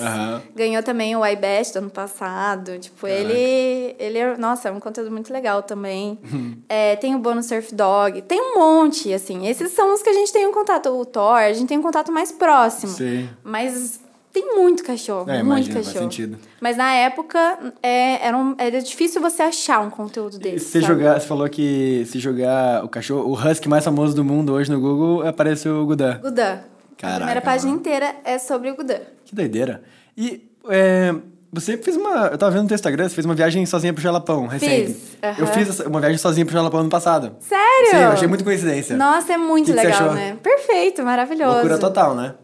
[0.55, 2.77] Ganhou também o iBest do ano passado.
[2.77, 6.19] Tipo, ele, ele é, nossa, é um conteúdo muito legal também.
[6.31, 6.57] Uhum.
[6.69, 8.21] É, tem o Bônus Surf Dog.
[8.21, 9.47] Tem um monte, assim.
[9.47, 10.89] Esses são os que a gente tem um contato.
[10.89, 12.91] O Thor, a gente tem um contato mais próximo.
[12.91, 13.27] Sim.
[13.43, 13.99] Mas
[14.31, 16.03] tem muito cachorro, É, muito imagino, faz cachorro.
[16.03, 16.37] sentido.
[16.59, 20.65] Mas na época, é, era, um- era difícil você achar um conteúdo desse.
[20.65, 24.53] se jogar, você falou que se jogar o cachorro, o husky mais famoso do mundo
[24.53, 26.19] hoje no Google, aparece o Gudan.
[26.21, 26.59] Gudan.
[26.59, 28.99] a Caraca, primeira página inteira é sobre o Gudan.
[29.25, 29.81] Que doideira.
[30.15, 31.13] E é,
[31.51, 32.27] você fez uma.
[32.27, 34.93] Eu tava vendo no teu Instagram, você fez uma viagem sozinha pro Jalapão, recente.
[34.93, 37.35] Fiz, Eu fiz uma viagem sozinha pro Jalapão ano passado.
[37.39, 37.89] Sério?
[37.89, 38.95] Sim, eu achei muito coincidência.
[38.95, 40.13] Nossa, é muito Que que legal, achou?
[40.13, 40.37] né?
[40.43, 41.53] Perfeito, maravilhoso.
[41.53, 42.35] Loucura total, né?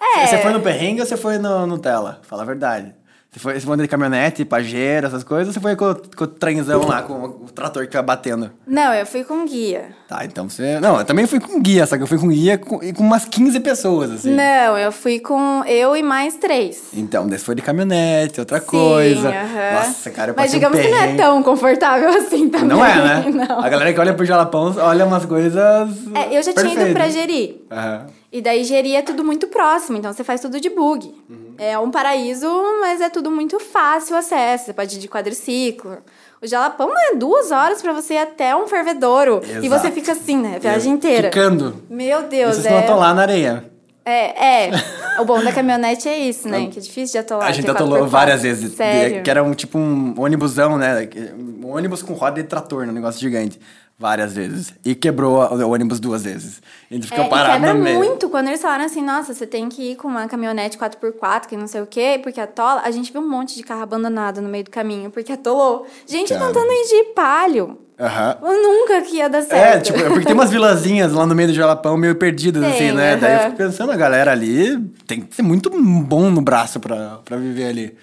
[0.00, 0.26] É.
[0.26, 2.20] Você foi no perrengue ou você foi no Nutella?
[2.22, 2.94] Fala a verdade.
[3.36, 6.86] Você foi, você de caminhonete, pajeiro, essas coisas, ou você foi com, com o trenzão
[6.86, 8.50] lá, com o trator que fica batendo?
[8.66, 9.88] Não, eu fui com guia.
[10.08, 10.80] Tá, então você.
[10.80, 13.26] Não, eu também fui com guia, só que eu fui com guia com, com umas
[13.26, 14.34] 15 pessoas, assim.
[14.34, 16.88] Não, eu fui com eu e mais três.
[16.94, 19.28] Então, desse foi de caminhonete, outra coisa.
[19.28, 19.86] aham.
[19.86, 22.68] Nossa, cara, eu Mas passei um digamos que não é tão confortável assim também.
[22.68, 23.24] Não é, né?
[23.46, 23.60] Não.
[23.60, 25.90] A galera que olha pro Jalapão olha umas coisas.
[26.14, 26.92] É, eu já tinha ido perfeitas.
[26.94, 27.66] pra Jeri.
[27.70, 28.06] Aham.
[28.36, 31.06] E daí Jeri é tudo muito próximo, então você faz tudo de bug.
[31.26, 31.54] Uhum.
[31.56, 32.46] É um paraíso,
[32.82, 34.66] mas é tudo muito fácil o acesso.
[34.66, 35.96] Você pode ir de quadriciclo.
[36.42, 39.40] O Jalapão é duas horas pra você ir até um fervedouro.
[39.42, 39.80] E Exato.
[39.82, 40.56] você fica assim, né?
[40.56, 41.30] A viagem inteira.
[41.30, 41.82] Quicando.
[41.88, 42.70] Meu Deus, Vocês é.
[42.72, 43.64] não atolar na areia.
[44.04, 44.70] É, é.
[45.18, 46.68] O bom da caminhonete é isso, né?
[46.70, 47.48] Que é difícil de atolar.
[47.48, 48.06] A gente atolou 4x4.
[48.06, 48.74] várias vezes.
[48.74, 49.22] Sério?
[49.22, 51.08] Que era um tipo um ônibusão, né?
[51.26, 53.58] Um ônibus com roda de trator, um negócio gigante.
[53.98, 54.74] Várias vezes.
[54.84, 56.60] E quebrou o ônibus duas vezes.
[56.90, 57.96] A gente ficou É, parado quebra no meio.
[57.98, 61.56] muito quando eles falaram assim, nossa, você tem que ir com uma caminhonete 4x4, que
[61.56, 62.82] não sei o quê, porque atola.
[62.84, 65.86] A gente viu um monte de carro abandonado no meio do caminho, porque atolou.
[66.06, 66.46] Gente Cara.
[66.46, 67.78] tentando ir de palio.
[67.98, 68.36] Aham.
[68.42, 69.84] Eu nunca que ia dar É, certo.
[69.86, 72.92] tipo, é porque tem umas vilazinhas lá no meio do Jalapão meio perdidas, Tem, assim,
[72.92, 73.16] né?
[73.16, 77.20] Daí eu fico pensando, a galera ali tem que ser muito bom no braço pra,
[77.24, 77.96] pra viver ali.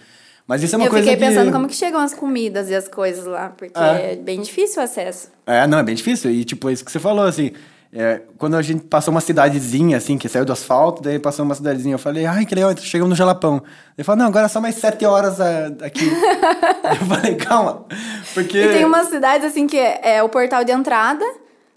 [0.47, 1.25] Mas isso é uma eu coisa fiquei que...
[1.34, 4.13] pensando como que chegam as comidas e as coisas lá, porque É.
[4.13, 5.29] é, bem difícil o acesso.
[5.47, 6.32] É, não, é bem difícil.
[6.32, 7.51] E, tipo, é isso que você falou, assim...
[7.95, 11.53] é, quando a gente passou uma cidadezinha, assim, que saiu do asfalto, daí passou uma
[11.56, 13.62] cidadezinha, eu falei, ai, que legal, chegamos no Jalapão.
[13.97, 16.10] Ele falou, não, agora é só mais sete horas ah, aqui.
[16.99, 17.86] eu falei, calma,
[18.34, 18.58] porque...
[18.58, 21.23] E tem umas cidades assim que é, é o portal de entrada,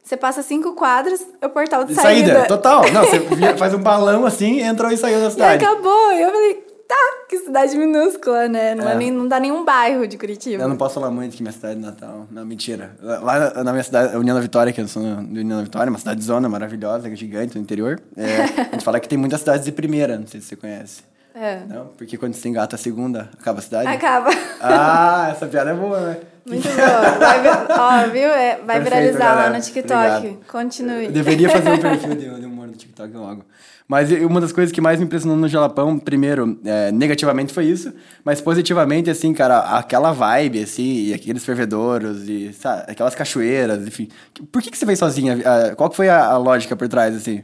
[0.02, 2.46] Você passa cinco quadras, é o portal de Saída, saída.
[2.48, 2.90] total.
[2.92, 3.20] Não, você
[3.58, 5.64] faz um balão assim, entrou e saiu da E cidade.
[5.64, 6.12] acabou.
[6.12, 6.96] E eu falei, tá,
[7.28, 8.74] que cidade minúscula, né?
[8.74, 8.92] Não, é.
[8.92, 8.94] É.
[8.96, 10.62] nem, não dá nenhum bairro de Curitiba.
[10.62, 12.26] Eu não posso falar muito que minha cidade é Natal.
[12.30, 12.96] Não, mentira.
[13.02, 15.90] Lá na- na minha cidade, União da Vitória, que eu sou do União da Vitória,
[15.90, 18.00] uma cidade zona maravilhosa, gigante no interior.
[18.16, 21.02] É, a gente fala que tem muitas cidades de primeira, não sei se você conhece.
[21.34, 21.60] É.
[21.68, 21.88] Não?
[21.98, 23.88] Porque quando você engata a segunda, acaba a cidade?
[23.88, 24.30] Acaba.
[24.58, 26.16] Ah, essa piada é boa, né?
[26.46, 27.10] Muito boa.
[27.18, 28.22] Vai, ó, viu?
[28.30, 29.54] É, vai Perfeito, viralizar lá galera.
[29.58, 30.16] no TikTok.
[30.16, 30.38] Obrigado.
[30.50, 31.04] Continue.
[31.06, 32.45] Eu deveria fazer um perfil de, de
[32.76, 33.44] no TikTok logo.
[33.88, 37.92] Mas uma das coisas que mais me impressionou no Jalapão, primeiro, é, negativamente foi isso,
[38.24, 44.08] mas positivamente, assim, cara, aquela vibe, assim, e aqueles fervedouros, e sabe, aquelas cachoeiras, enfim.
[44.52, 45.38] Por que, que você veio sozinha?
[45.44, 47.42] Ah, Qual que foi a, a lógica por trás, assim?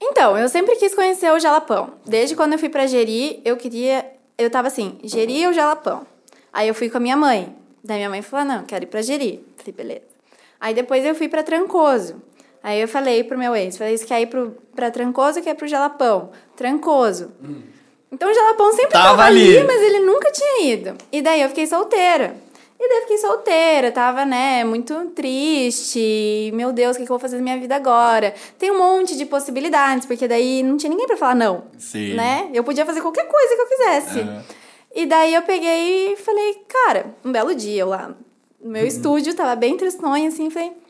[0.00, 1.94] Então, eu sempre quis conhecer o Jalapão.
[2.06, 4.04] Desde quando eu fui pra Jeri, eu queria.
[4.36, 6.06] Eu tava assim, Jeri ou Jalapão?
[6.52, 7.54] Aí eu fui com a minha mãe.
[7.82, 9.42] Daí minha mãe falou: não, quero ir pra Jeri.
[9.56, 10.02] Falei, beleza.
[10.60, 12.20] Aí depois eu fui pra Trancoso.
[12.66, 15.50] Aí eu falei pro meu ex: falei, você quer ir pro, pra Trancoso ou quer
[15.50, 16.30] ir pro Jalapão?
[16.56, 17.30] Trancoso.
[18.10, 19.66] Então o Jalapão sempre Tava tava, ali, ali.
[19.68, 20.96] mas ele nunca tinha ido.
[21.12, 22.34] E daí eu fiquei solteira.
[22.78, 26.50] E daí eu fiquei solteira, tava, né, muito triste.
[26.54, 28.34] Meu Deus, o que, que eu vou fazer na minha vida agora?
[28.58, 31.64] Tem um monte de possibilidades, porque daí não tinha ninguém pra falar não.
[31.78, 32.14] Sim.
[32.14, 32.50] Né?
[32.52, 34.20] Eu podia fazer qualquer coisa que eu quisesse.
[34.20, 34.44] Aham.
[34.92, 38.12] E daí eu peguei e falei, cara, um belo dia eu lá
[38.60, 40.85] no meu estúdio, tava bem tristonha, assim, falei, que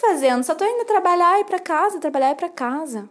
[0.00, 0.42] fazendo?
[0.42, 3.08] Só tô indo trabalhar e pra casa, trabalhar e pra casa.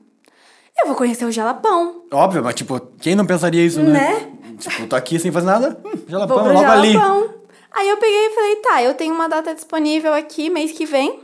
[0.81, 2.03] Eu vou conhecer o Jalapão.
[2.11, 3.91] Óbvio, mas, tipo, quem não pensaria isso, né?
[3.91, 4.31] Né?
[4.57, 6.93] Tipo, tô aqui sem fazer nada, hum, Jalapão, Vou pro logo ali.
[6.93, 7.33] Jalapão.
[7.71, 11.19] Aí eu peguei e falei, tá, eu tenho uma data disponível aqui mês que vem.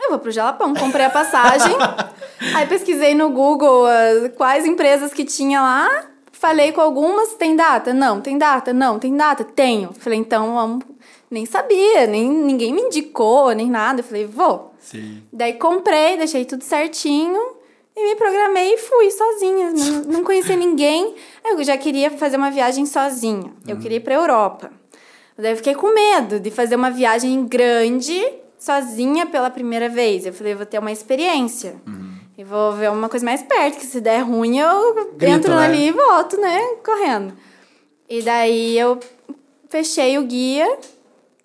[0.00, 1.74] Eu vou pro Jalapão, comprei a passagem.
[2.54, 6.06] aí pesquisei no Google ah, quais empresas que tinha lá.
[6.32, 7.92] Falei com algumas, tem data?
[7.92, 8.72] Não, tem data?
[8.72, 9.42] Não, tem data?
[9.42, 9.92] Tenho.
[9.98, 10.84] Falei, então vamos.
[11.30, 14.00] Nem sabia, nem ninguém me indicou, nem nada.
[14.00, 14.72] Eu falei, vou.
[14.80, 15.22] Sim.
[15.32, 17.40] Daí comprei, deixei tudo certinho
[17.94, 19.70] e me programei e fui sozinha.
[19.72, 21.14] Não, não conhecia ninguém.
[21.44, 23.52] Eu já queria fazer uma viagem sozinha.
[23.66, 24.70] Eu queria ir pra Europa.
[25.36, 28.20] Daí eu fiquei com medo de fazer uma viagem grande
[28.58, 30.26] sozinha pela primeira vez.
[30.26, 31.76] Eu falei, vou ter uma experiência.
[32.36, 35.64] E vou ver uma coisa mais perto, que se der ruim eu Grito, entro né?
[35.64, 36.60] ali e volto, né?
[36.84, 37.34] Correndo.
[38.08, 38.98] E daí eu
[39.68, 40.78] fechei o guia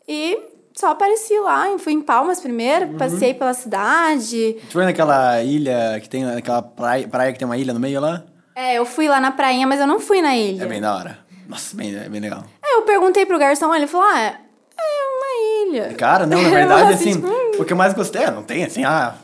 [0.08, 0.40] e
[0.74, 1.66] só apareci lá.
[1.80, 2.98] Fui em Palmas primeiro, Uhum.
[2.98, 4.58] passei pela cidade.
[4.68, 8.00] Tu foi naquela ilha que tem, aquela praia, praia que tem uma ilha no meio
[8.02, 8.24] lá?
[8.56, 10.64] É, eu fui lá na prainha, mas eu não fui na ilha.
[10.64, 11.20] É bem da hora.
[11.48, 12.44] Nossa, bem, é bem legal.
[12.64, 14.38] Aí eu perguntei pro garçom, ele falou, ah, é
[14.78, 15.94] uma ilha.
[15.96, 17.24] Cara, não, na verdade, assim, assim,
[17.60, 19.16] o que eu mais gostei, é, não tem, assim, ah,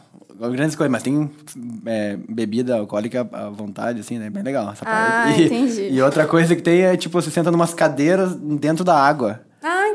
[0.52, 1.30] grandes coisas, mas tem
[1.86, 4.30] é, bebida alcoólica à vontade, assim, né?
[4.30, 5.42] Bem legal essa Ah, parte.
[5.42, 5.90] E, entendi.
[5.92, 9.42] E outra coisa que tem é, tipo, você senta numas cadeiras dentro da água.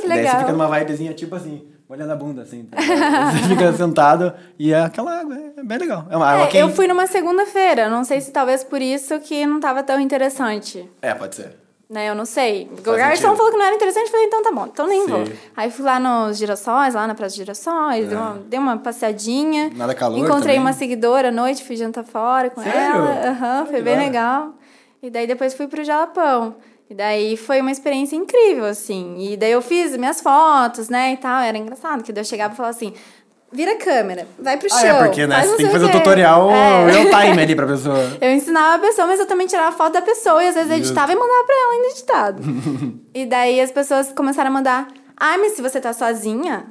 [0.04, 0.32] Que Daí legal.
[0.34, 2.64] você fica numa vibezinha, tipo assim, olhando a bunda, assim.
[2.64, 2.76] tá
[3.32, 6.06] você fica sentado e é aquela água, é bem legal.
[6.10, 6.58] É uma água É, quente.
[6.62, 10.88] eu fui numa segunda-feira, não sei se talvez por isso que não tava tão interessante.
[11.02, 11.56] É, pode ser.
[11.90, 12.68] Né, eu não sei.
[12.72, 13.36] O Faz garçom sentido.
[13.36, 15.10] falou que não era interessante, eu falei, então tá bom, então nem Sim.
[15.10, 15.24] vou.
[15.54, 19.66] Aí fui lá nos girassóis, lá na Praça dos Girassóis, dei, uma, dei uma passeadinha.
[19.66, 19.76] É.
[19.78, 20.60] Nada calor Encontrei também?
[20.60, 22.78] uma seguidora à noite, fui jantar fora com Sério?
[22.96, 23.28] ela.
[23.30, 24.54] Aham, foi bem legal.
[25.02, 26.56] E daí depois fui pro Jalapão.
[26.94, 29.16] E daí foi uma experiência incrível, assim.
[29.18, 31.40] E daí eu fiz minhas fotos, né, e tal.
[31.42, 32.94] Era engraçado, que daí eu chegava e falava assim...
[33.50, 34.96] Vira a câmera, vai pro Ah, chão.
[34.96, 36.90] é, porque, né, você tem que fazer o tutorial É.
[36.90, 37.98] real time ali pra pessoa.
[38.20, 41.12] Eu ensinava a pessoa, mas eu também tirava foto da pessoa e às vezes editava
[41.12, 42.42] e mandava pra ela ainda editado.
[43.14, 46.66] e daí as pessoas começaram a mandar: Ai, mas se você tá sozinha,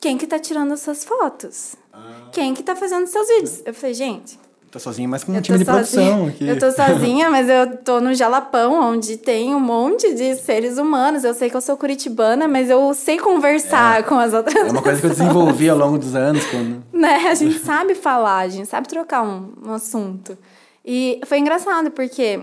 [0.00, 1.74] quem que tá tirando as suas fotos?
[1.92, 1.98] Ah.
[2.32, 3.62] Quem que tá fazendo os seus vídeos?
[3.66, 4.38] Eu falei, gente.
[4.78, 6.28] Tô sozinho, mas com um eu time tô de produção sozinha.
[6.28, 6.46] aqui.
[6.46, 11.24] Eu tô sozinha, mas eu tô no Jalapão, onde tem um monte de seres humanos.
[11.24, 14.80] Eu sei que eu sou curitibana, mas eu sei conversar com as outras É uma
[14.80, 16.44] coisa que eu desenvolvi ao longo dos anos.
[16.46, 16.84] Quando...
[16.94, 17.26] né?
[17.28, 20.38] A gente sabe falar, a gente sabe trocar um, um assunto.
[20.86, 22.40] E foi engraçado, porque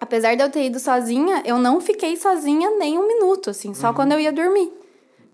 [0.00, 3.92] apesar de eu ter ido sozinha, eu não fiquei sozinha nem um minuto, assim, só
[3.92, 4.72] quando eu ia dormir.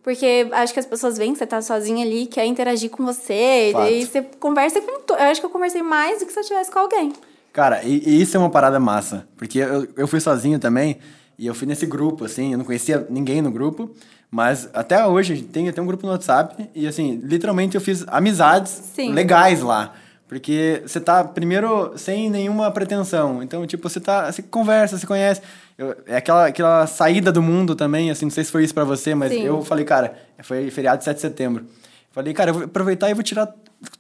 [0.08, 3.68] Porque acho que as pessoas veem que você tá sozinha ali, quer interagir com você,
[3.74, 3.90] Fato.
[3.92, 5.00] e você conversa com.
[5.02, 7.12] to- Eu acho que eu conversei mais do que se eu tivesse com alguém.
[7.52, 9.28] Cara, e, e isso é uma parada massa.
[9.36, 10.96] Porque eu, eu fui sozinho também,
[11.38, 13.90] e eu fui nesse grupo, assim, eu não conhecia ninguém no grupo,
[14.30, 18.80] mas até hoje tem até um grupo no WhatsApp, e assim, literalmente eu fiz amizades
[18.94, 19.12] Sim.
[19.12, 19.92] legais lá.
[20.28, 23.42] Porque você tá, primeiro, sem nenhuma pretensão.
[23.42, 24.30] Então, tipo, você tá.
[24.30, 25.40] Você conversa, você conhece.
[25.78, 28.84] Eu- é aquela, aquela saída do mundo também, assim, não sei se foi isso pra
[28.84, 29.42] você, mas Sim.
[29.44, 31.64] eu falei, cara, foi feriado de 7 de setembro.
[32.12, 33.48] Falei, cara, eu vou aproveitar e vou tirar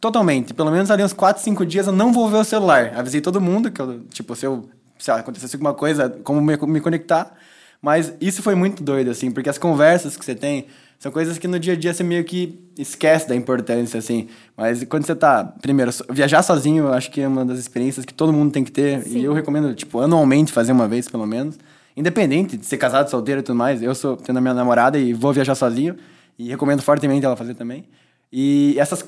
[0.00, 0.52] totalmente.
[0.52, 2.92] Pelo menos ali uns 4, 5 dias eu não vou ver o celular.
[2.94, 6.80] Avisei todo mundo que eu, tipo, se eu se acontecesse alguma coisa, como me, me
[6.80, 7.32] conectar.
[7.80, 10.66] Mas isso foi muito doido, assim, porque as conversas que você tem
[10.98, 14.26] São coisas que no dia a dia você meio que esquece da importância, assim.
[14.56, 15.44] Mas quando você tá.
[15.44, 18.72] Primeiro, viajar sozinho, eu acho que é uma das experiências que todo mundo tem que
[18.72, 19.02] ter.
[19.02, 19.20] Sim.
[19.20, 21.56] E eu recomendo, tipo, anualmente fazer uma vez, pelo menos.
[21.96, 23.80] Independente de ser casado, solteiro e tudo mais.
[23.80, 25.96] Eu sou tendo a minha namorada e vou viajar sozinho.
[26.36, 27.84] E recomendo fortemente ela fazer também.
[28.32, 29.04] E essas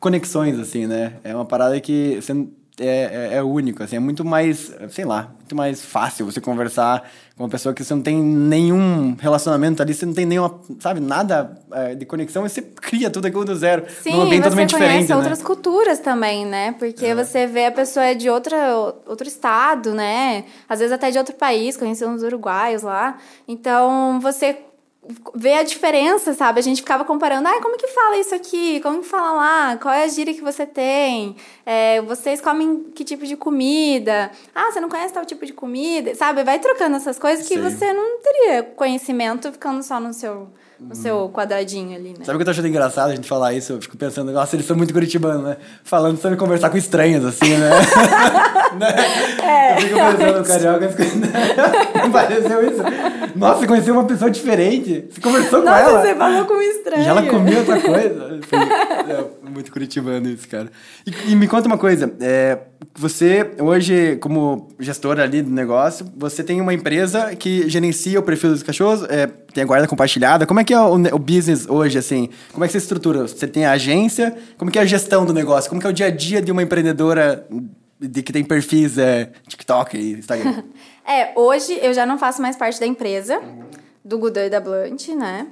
[0.00, 1.14] conexões, assim, né?
[1.22, 2.34] É uma parada que você
[2.80, 7.08] é, é, é, único, assim, é muito mais, sei lá, muito mais fácil você conversar
[7.36, 10.98] com uma pessoa que você não tem nenhum relacionamento ali, você não tem nenhuma, sabe,
[10.98, 13.84] nada é, de conexão, e você cria tudo aquilo do zero.
[14.02, 15.16] Sim, num ambiente você conhece diferente, né?
[15.16, 16.72] outras culturas também, né?
[16.72, 17.14] Porque é.
[17.14, 20.44] você vê a pessoa é de outra, outro estado, né?
[20.68, 23.18] Às vezes até de outro país, conheceu uns uruguaios lá.
[23.46, 24.58] Então, você
[25.34, 26.60] ver a diferença, sabe?
[26.60, 28.80] A gente ficava comparando, ai, como que fala isso aqui?
[28.80, 29.76] Como que fala lá?
[29.76, 31.36] Qual é a gíria que você tem?
[31.64, 34.30] É, vocês comem que tipo de comida?
[34.54, 36.14] Ah, você não conhece tal tipo de comida?
[36.14, 36.42] Sabe?
[36.44, 37.62] Vai trocando essas coisas que Sim.
[37.62, 40.48] você não teria conhecimento ficando só no seu
[40.80, 42.24] no seu quadradinho ali, né?
[42.24, 43.72] Sabe o que eu tô achando engraçado a gente falar isso?
[43.74, 45.56] Eu fico pensando, nossa, eles são muito curitibanos, né?
[45.84, 47.70] Falando sobre conversar com estranhos, assim, né?
[48.78, 48.94] né?
[49.42, 51.18] É, eu fico pensando, o carioca, fico...
[52.02, 52.82] não pareceu isso?
[53.36, 56.02] Nossa, você conheceu uma pessoa diferente, você conversou nossa, com ela.
[56.02, 57.02] você falou com um estranho.
[57.02, 58.38] E ela comia outra coisa.
[58.42, 58.58] Foi,
[59.12, 60.70] é, muito curitibano isso, cara.
[61.06, 62.58] E, e me conta uma coisa, é,
[62.94, 68.50] você hoje, como gestora ali do negócio, você tem uma empresa que gerencia o perfil
[68.50, 71.96] dos cachorros, é, tem a guarda compartilhada, como é que é o, o, business hoje,
[71.96, 72.28] assim?
[72.52, 73.22] Como é que você estrutura?
[73.22, 74.36] Você tem a agência?
[74.58, 75.70] Como que é a gestão do negócio?
[75.70, 77.46] Como que é o dia a dia de uma empreendedora
[77.98, 80.64] de que tem perfis é, TikTok e Instagram?
[81.06, 83.40] é, hoje eu já não faço mais parte da empresa,
[84.04, 85.46] do Gudan e da Blunt, né?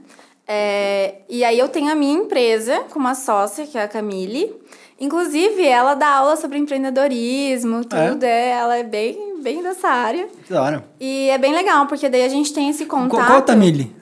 [0.54, 4.54] É, e aí eu tenho a minha empresa com uma sócia, que é a Camille.
[5.00, 8.10] Inclusive, ela dá aula sobre empreendedorismo, é?
[8.10, 8.22] tudo.
[8.22, 8.50] É?
[8.50, 10.28] Ela é bem, bem dessa área.
[10.46, 10.84] Claro.
[11.00, 13.10] E é bem legal, porque daí a gente tem esse contato.
[13.12, 13.96] Qual, qual a Camille?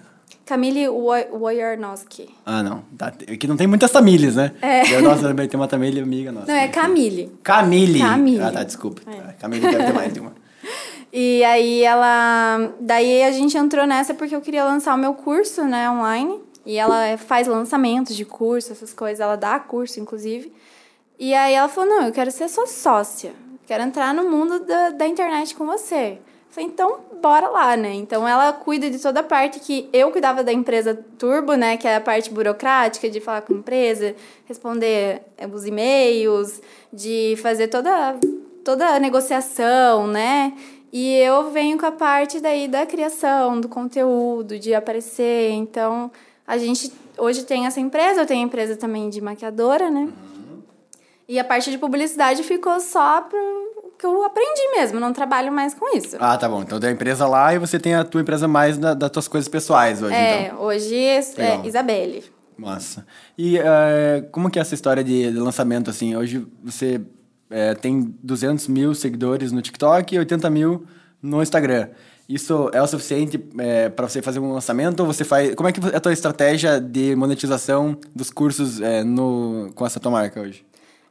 [0.45, 2.29] Camille Wojarnowski.
[2.45, 2.83] Ah, não.
[2.99, 4.51] Tá, aqui não tem muitas famílias, né?
[4.61, 5.01] É.
[5.01, 6.49] Nossa, tem uma família amiga nossa.
[6.49, 7.31] Não, é Camille.
[7.45, 8.01] Camille.
[8.01, 8.43] Camille.
[8.43, 9.03] Ah, tá, desculpa.
[9.09, 9.35] É.
[9.35, 10.33] Camille deve ter mais de uma.
[11.13, 12.73] E aí ela.
[12.81, 16.41] Daí a gente entrou nessa porque eu queria lançar o meu curso, né, online.
[16.65, 20.53] E ela faz lançamentos de curso, essas coisas, ela dá curso, inclusive.
[21.19, 23.33] E aí ela falou: não, eu quero ser sua sócia.
[23.67, 26.19] Quero entrar no mundo da, da internet com você.
[26.51, 27.95] Falei, então, bora lá, né?
[27.95, 31.77] Então, ela cuida de toda a parte que eu cuidava da empresa Turbo, né?
[31.77, 36.61] Que é a parte burocrática de falar com a empresa, responder eh, os e-mails,
[36.93, 38.19] de fazer toda,
[38.65, 40.53] toda a negociação, né?
[40.93, 45.51] E eu venho com a parte daí da criação, do conteúdo, de aparecer.
[45.53, 46.11] Então,
[46.47, 50.01] a gente hoje tem essa empresa, eu tenho a empresa também de maquiadora, né?
[50.01, 50.63] Uhum.
[51.29, 53.61] E a parte de publicidade ficou só pro
[54.01, 56.17] que eu aprendi mesmo, não trabalho mais com isso.
[56.19, 56.63] Ah, tá bom.
[56.63, 59.29] Então tem a empresa lá e você tem a tua empresa mais da, das tuas
[59.29, 60.63] coisas pessoais hoje, é, então.
[60.63, 61.21] hoje é
[61.67, 62.25] Isabelle.
[62.57, 63.07] Massa.
[63.37, 66.17] E uh, como que é essa história de, de lançamento, assim?
[66.17, 67.01] Hoje você
[67.51, 70.87] é, tem 200 mil seguidores no TikTok e 80 mil
[71.21, 71.89] no Instagram.
[72.29, 75.01] Isso é o suficiente é, para você fazer um lançamento?
[75.01, 75.53] Ou você faz.
[75.57, 79.99] Como é que é a tua estratégia de monetização dos cursos é, no, com essa
[79.99, 80.65] tua marca hoje?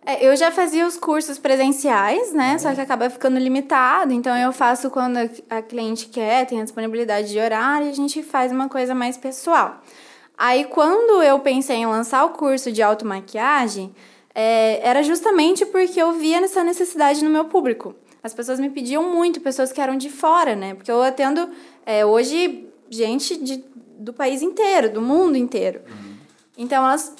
[0.06, 2.58] É, eu já fazia os cursos presenciais, né?
[2.58, 4.14] Só que acaba ficando limitado.
[4.14, 5.18] Então eu faço quando
[5.50, 9.18] a cliente quer, tem a disponibilidade de horário, e a gente faz uma coisa mais
[9.18, 9.82] pessoal.
[10.38, 13.94] Aí quando eu pensei em lançar o curso de automaquiagem,
[14.34, 17.96] é, era justamente porque eu via essa necessidade no meu público.
[18.22, 20.74] As pessoas me pediam muito, pessoas que eram de fora, né?
[20.74, 21.50] Porque eu atendo
[21.86, 23.64] é, hoje gente de,
[23.98, 25.82] do país inteiro, do mundo inteiro.
[25.88, 26.16] Uhum.
[26.58, 27.16] Então elas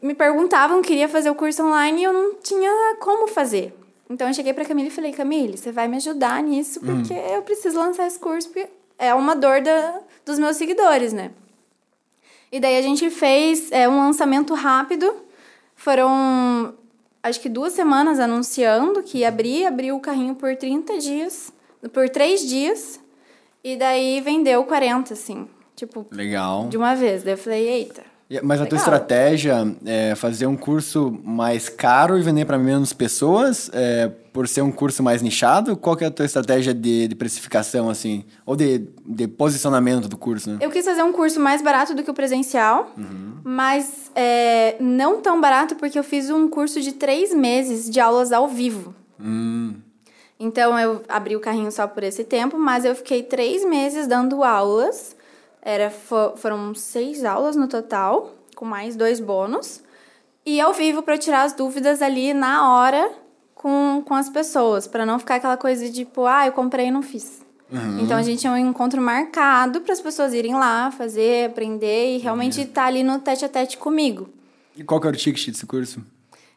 [0.00, 3.76] me perguntavam, queria fazer o curso online e eu não tinha como fazer.
[4.08, 6.86] Então eu cheguei para Camille e falei: Camille, você vai me ajudar nisso hum.
[6.86, 7.34] porque hum.
[7.34, 11.32] eu preciso lançar esse curso porque é uma dor da, dos meus seguidores, né?
[12.50, 15.12] E daí a gente fez é, um lançamento rápido.
[15.76, 16.74] Foram
[17.22, 21.52] acho que duas semanas anunciando que ia abrir, abriu o carrinho por 30 dias,
[21.92, 23.00] por três dias,
[23.62, 25.48] e daí vendeu 40, assim.
[25.74, 26.68] Tipo, Legal.
[26.68, 27.22] De uma vez.
[27.22, 28.02] Daí eu falei, eita,
[28.42, 33.70] mas a tua estratégia é fazer um curso mais caro e vender para menos pessoas,
[33.72, 35.76] é, por ser um curso mais nichado?
[35.76, 38.24] Qual que é a tua estratégia de, de precificação, assim?
[38.44, 40.58] Ou de, de posicionamento do curso, né?
[40.60, 43.38] Eu quis fazer um curso mais barato do que o presencial, uhum.
[43.44, 48.32] mas é, não tão barato porque eu fiz um curso de três meses de aulas
[48.32, 48.92] ao vivo.
[49.20, 49.74] Hum.
[50.38, 54.44] Então, eu abri o carrinho só por esse tempo, mas eu fiquei três meses dando
[54.44, 55.15] aulas
[55.66, 59.82] era, foram seis aulas no total, com mais dois bônus.
[60.44, 63.10] E ao vivo para tirar as dúvidas ali na hora
[63.52, 66.90] com, com as pessoas, para não ficar aquela coisa de tipo, ah, eu comprei e
[66.92, 67.44] não fiz.
[67.68, 67.98] Uhum.
[67.98, 72.18] Então a gente tinha um encontro marcado para as pessoas irem lá, fazer, aprender e
[72.18, 74.28] realmente estar tá ali no tete a tete comigo.
[74.76, 76.00] E qual que era o ticket desse curso?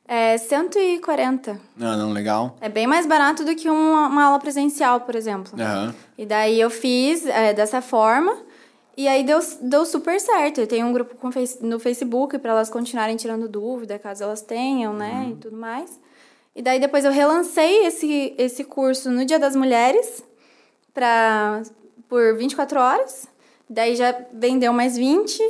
[0.07, 1.59] É 140.
[1.81, 2.55] Ah, não, legal.
[2.61, 5.53] É bem mais barato do que uma, uma aula presencial, por exemplo.
[5.53, 5.93] Uhum.
[6.15, 8.48] E daí eu fiz é, dessa forma.
[8.99, 10.59] E aí deu, deu super certo.
[10.59, 11.29] Eu tenho um grupo com,
[11.61, 15.23] no Facebook para elas continuarem tirando dúvida, caso elas tenham, né?
[15.23, 15.31] Uhum.
[15.31, 15.97] E tudo mais.
[16.53, 20.21] E daí depois eu relancei esse, esse curso no Dia das Mulheres
[20.93, 21.63] pra,
[22.09, 23.25] por 24 horas.
[23.69, 25.41] Daí já vendeu mais 20.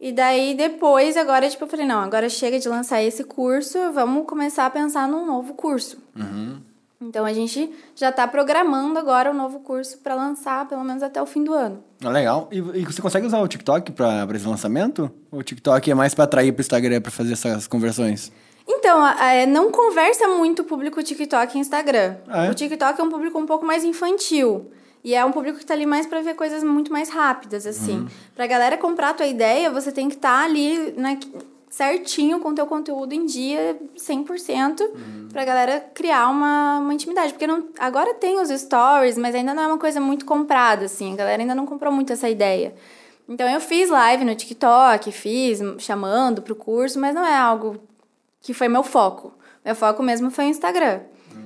[0.00, 4.26] E daí depois, agora, tipo, eu falei, não, agora chega de lançar esse curso, vamos
[4.26, 5.98] começar a pensar num novo curso.
[6.16, 6.62] Uhum.
[7.00, 11.02] Então a gente já está programando agora o um novo curso para lançar, pelo menos
[11.02, 11.82] até o fim do ano.
[12.02, 12.48] Ah, legal.
[12.50, 15.10] E, e você consegue usar o TikTok para esse lançamento?
[15.30, 18.32] Ou o TikTok é mais para atrair para o Instagram para fazer essas conversões?
[18.68, 22.16] Então, é, não conversa muito o público TikTok e Instagram.
[22.26, 22.50] Ah, é?
[22.50, 24.70] O TikTok é um público um pouco mais infantil.
[25.04, 27.98] E é um público que está ali mais para ver coisas muito mais rápidas, assim.
[27.98, 28.08] Uhum.
[28.34, 31.16] Pra galera comprar a tua ideia, você tem que estar tá ali né,
[31.76, 35.28] certinho com o teu conteúdo em dia, 100%, uhum.
[35.30, 37.34] pra galera criar uma, uma intimidade.
[37.34, 41.12] Porque não, agora tem os stories, mas ainda não é uma coisa muito comprada, assim.
[41.12, 42.74] A galera ainda não comprou muito essa ideia.
[43.28, 47.76] Então, eu fiz live no TikTok, fiz chamando pro curso, mas não é algo
[48.40, 49.34] que foi meu foco.
[49.62, 51.00] Meu foco mesmo foi o Instagram.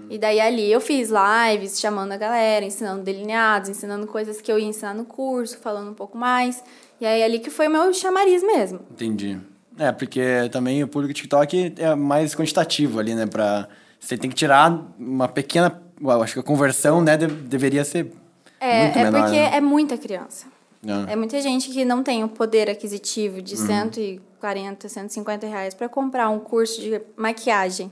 [0.09, 4.61] E daí ali eu fiz lives chamando a galera, ensinando delineados, ensinando coisas que eu
[4.61, 6.63] ia ensinar no curso, falando um pouco mais.
[7.01, 8.81] E aí ali que foi o meu chamariz mesmo.
[8.93, 9.41] Entendi.
[9.81, 10.21] É, porque
[10.53, 13.27] também o público TikTok é mais quantitativo ali, né?
[13.27, 13.67] Pra...
[13.99, 15.81] Você tem que tirar uma pequena.
[15.99, 18.13] Eu acho que a conversão, né, deveria ser.
[18.61, 19.57] É, muito é menor, porque né?
[19.57, 20.47] é muita criança.
[20.87, 21.15] É.
[21.15, 23.67] é muita gente que não tem o poder aquisitivo de uhum.
[23.67, 27.91] 140, 150 reais para comprar um curso de maquiagem.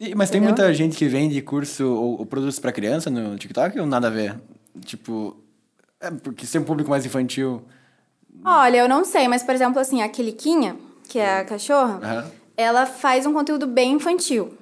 [0.00, 0.30] E, mas Entendeu?
[0.30, 4.08] tem muita gente que vende curso ou, ou produtos para criança no TikTok ou nada
[4.08, 4.34] a ver?
[4.84, 5.36] Tipo,
[6.00, 7.62] é porque ser um público mais infantil.
[8.44, 10.76] Olha, eu não sei, mas por exemplo, assim, a Kiliquinha,
[11.08, 12.30] que é a cachorra, uhum.
[12.56, 14.54] ela faz um conteúdo bem infantil.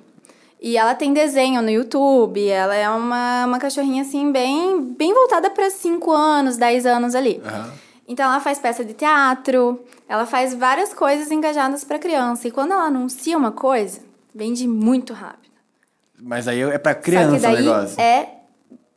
[0.60, 5.50] E ela tem desenho no YouTube, ela é uma, uma cachorrinha, assim, bem, bem voltada
[5.50, 7.42] para 5 anos, 10 anos ali.
[7.44, 7.70] Uhum.
[8.08, 12.48] Então ela faz peça de teatro, ela faz várias coisas engajadas para criança.
[12.48, 14.00] E quando ela anuncia uma coisa,
[14.36, 15.54] Vende muito rápido.
[16.20, 17.98] Mas aí é pra criança Só que daí o negócio.
[17.98, 18.28] É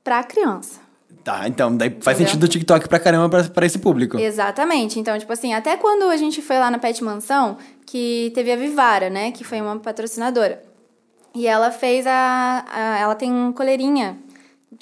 [0.03, 0.81] pra criança.
[1.23, 2.33] Tá, então daí faz Entendeu?
[2.33, 4.17] sentido o TikTok pra caramba pra, pra esse público.
[4.17, 4.99] Exatamente.
[4.99, 8.55] Então, tipo assim, até quando a gente foi lá na Pet Mansão, que teve a
[8.55, 9.31] Vivara, né?
[9.31, 10.61] Que foi uma patrocinadora.
[11.35, 12.65] E ela fez a.
[12.71, 14.17] a ela tem um coleirinha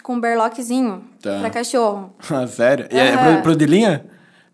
[0.04, 1.40] com um berloquezinho tá.
[1.40, 2.14] pra cachorro.
[2.32, 2.88] Ah, sério?
[2.92, 4.06] E é pro, pro de linha?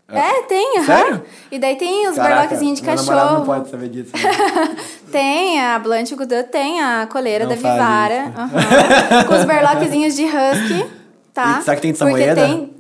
[0.07, 0.85] É, tem, aham.
[0.85, 1.23] Sério?
[1.51, 3.39] E daí tem os berloquezinhos de cachorro.
[3.39, 4.11] não pode saber disso.
[4.15, 4.75] Né?
[5.11, 8.25] tem, a Blanche Gudan tem a coleira não da Vivara.
[8.25, 10.85] Uhum, com os berloquezinhos de husky,
[11.33, 11.59] tá?
[11.59, 12.47] E será que tem de Samoyeda?
[12.47, 12.73] tem...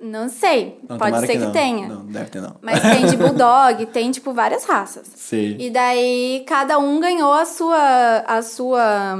[0.00, 0.78] Não sei.
[0.86, 1.88] Não, pode ser que, que tenha.
[1.88, 2.56] Não, deve ter não.
[2.60, 5.06] Mas tem de bulldog, tem, tipo, várias raças.
[5.16, 5.56] Sim.
[5.58, 8.24] E daí, cada um ganhou a sua...
[8.26, 9.16] A sua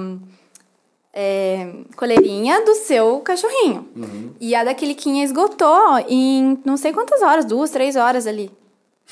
[1.15, 3.89] é, coleirinha do seu cachorrinho.
[3.95, 4.33] Uhum.
[4.41, 8.51] E a da Quiliquinha esgotou em não sei quantas horas, duas, três horas ali.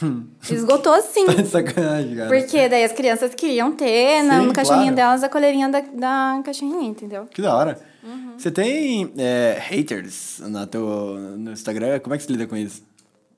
[0.03, 0.27] Hum.
[0.51, 1.27] Esgotou sim.
[1.27, 2.29] tá de sacanagem, cara.
[2.29, 4.97] Porque daí as crianças queriam ter Sim, no cachorrinho claro.
[4.97, 7.27] delas a coleirinha da, da cachorrinha, entendeu?
[7.31, 7.79] Que da hora.
[8.03, 8.35] Uhum.
[8.37, 10.87] Você tem é, haters no, teu,
[11.39, 12.01] no Instagram?
[12.01, 12.83] Como é que você lida com isso?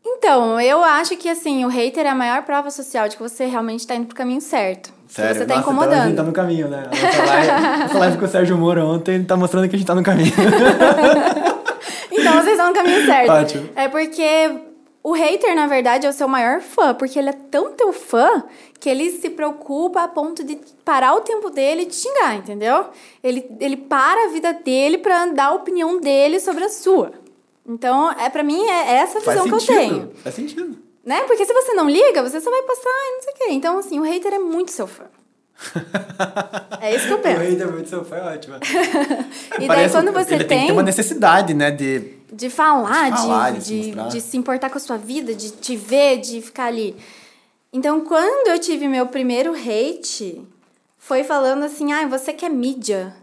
[0.07, 3.47] Então, eu acho que assim, o hater é a maior prova social de que você
[3.47, 4.93] realmente está indo pro caminho certo.
[5.07, 5.33] Sério?
[5.33, 5.93] Que você tá Nossa, incomodando.
[5.93, 6.85] Então a gente tá no caminho, né?
[6.87, 9.87] A nossa live, nossa live com o Sérgio Moro ontem tá mostrando que a gente
[9.87, 10.33] tá no caminho.
[12.11, 13.31] então vocês estão no caminho certo.
[13.31, 13.69] Ótimo.
[13.77, 14.74] É porque
[15.05, 18.43] o hater, na verdade, é o seu maior fã, porque ele é tão teu fã
[18.81, 22.87] que ele se preocupa a ponto de parar o tempo dele e te xingar, entendeu?
[23.23, 27.13] Ele, ele para a vida dele pra dar a opinião dele sobre a sua.
[27.69, 30.11] Então, é para mim, é essa a visão que eu tenho.
[30.23, 30.79] Faz sentido.
[31.05, 31.21] Né?
[31.27, 33.47] Porque se você não liga, você só vai passar e não sei o quê.
[33.51, 35.05] Então, assim, o hater é muito seu fã.
[36.81, 37.41] é isso que eu penso.
[37.41, 38.57] O hater é muito seu fã, é ótimo.
[39.61, 40.49] e daí, quando você ele tem...
[40.49, 42.24] tem que ter uma necessidade, né, de...
[42.35, 45.51] De falar, de, falar, de, de, de, de se importar com a sua vida, de
[45.51, 46.97] te ver, de ficar ali.
[47.73, 50.41] Então, quando eu tive meu primeiro hate,
[50.99, 53.15] foi falando assim, ah, você quer mídia.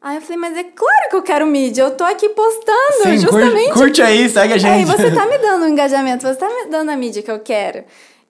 [0.00, 3.16] Aí eu falei, mas é claro que eu quero mídia, eu tô aqui postando, Sim,
[3.16, 3.68] justamente.
[3.68, 4.72] Curte, curte aí, segue a gente.
[4.72, 7.38] Aí você tá me dando um engajamento, você tá me dando a mídia que eu
[7.38, 7.84] quero.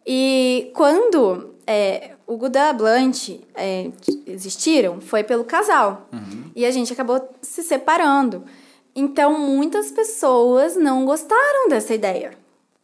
[0.06, 3.90] E quando é, o Guda Blunt é,
[4.26, 6.08] existiram, foi pelo casal.
[6.12, 6.44] Uhum.
[6.54, 8.44] E a gente acabou se separando.
[8.94, 12.32] Então, muitas pessoas não gostaram dessa ideia.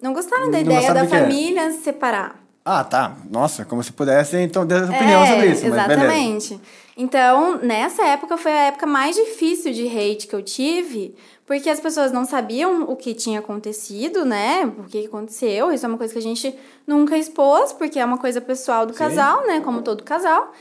[0.02, 1.08] Não gostaram da Não ideia da quê?
[1.08, 2.40] família se separar.
[2.64, 3.16] Ah, tá.
[3.30, 5.66] Nossa, como se pudesse, então, dar opinião É, sobre isso.
[5.68, 5.92] Mas beleza.
[5.92, 6.60] exatamente.
[6.96, 11.14] Então, nessa época foi a época mais difícil de hate que eu tive,
[11.46, 14.70] porque as pessoas não sabiam o que tinha acontecido, né?
[14.78, 15.72] O que aconteceu.
[15.72, 16.54] Isso é uma coisa que a gente
[16.86, 18.98] nunca expôs, porque é uma coisa pessoal do Sim.
[18.98, 19.60] casal, né?
[19.60, 20.52] Como todo casal.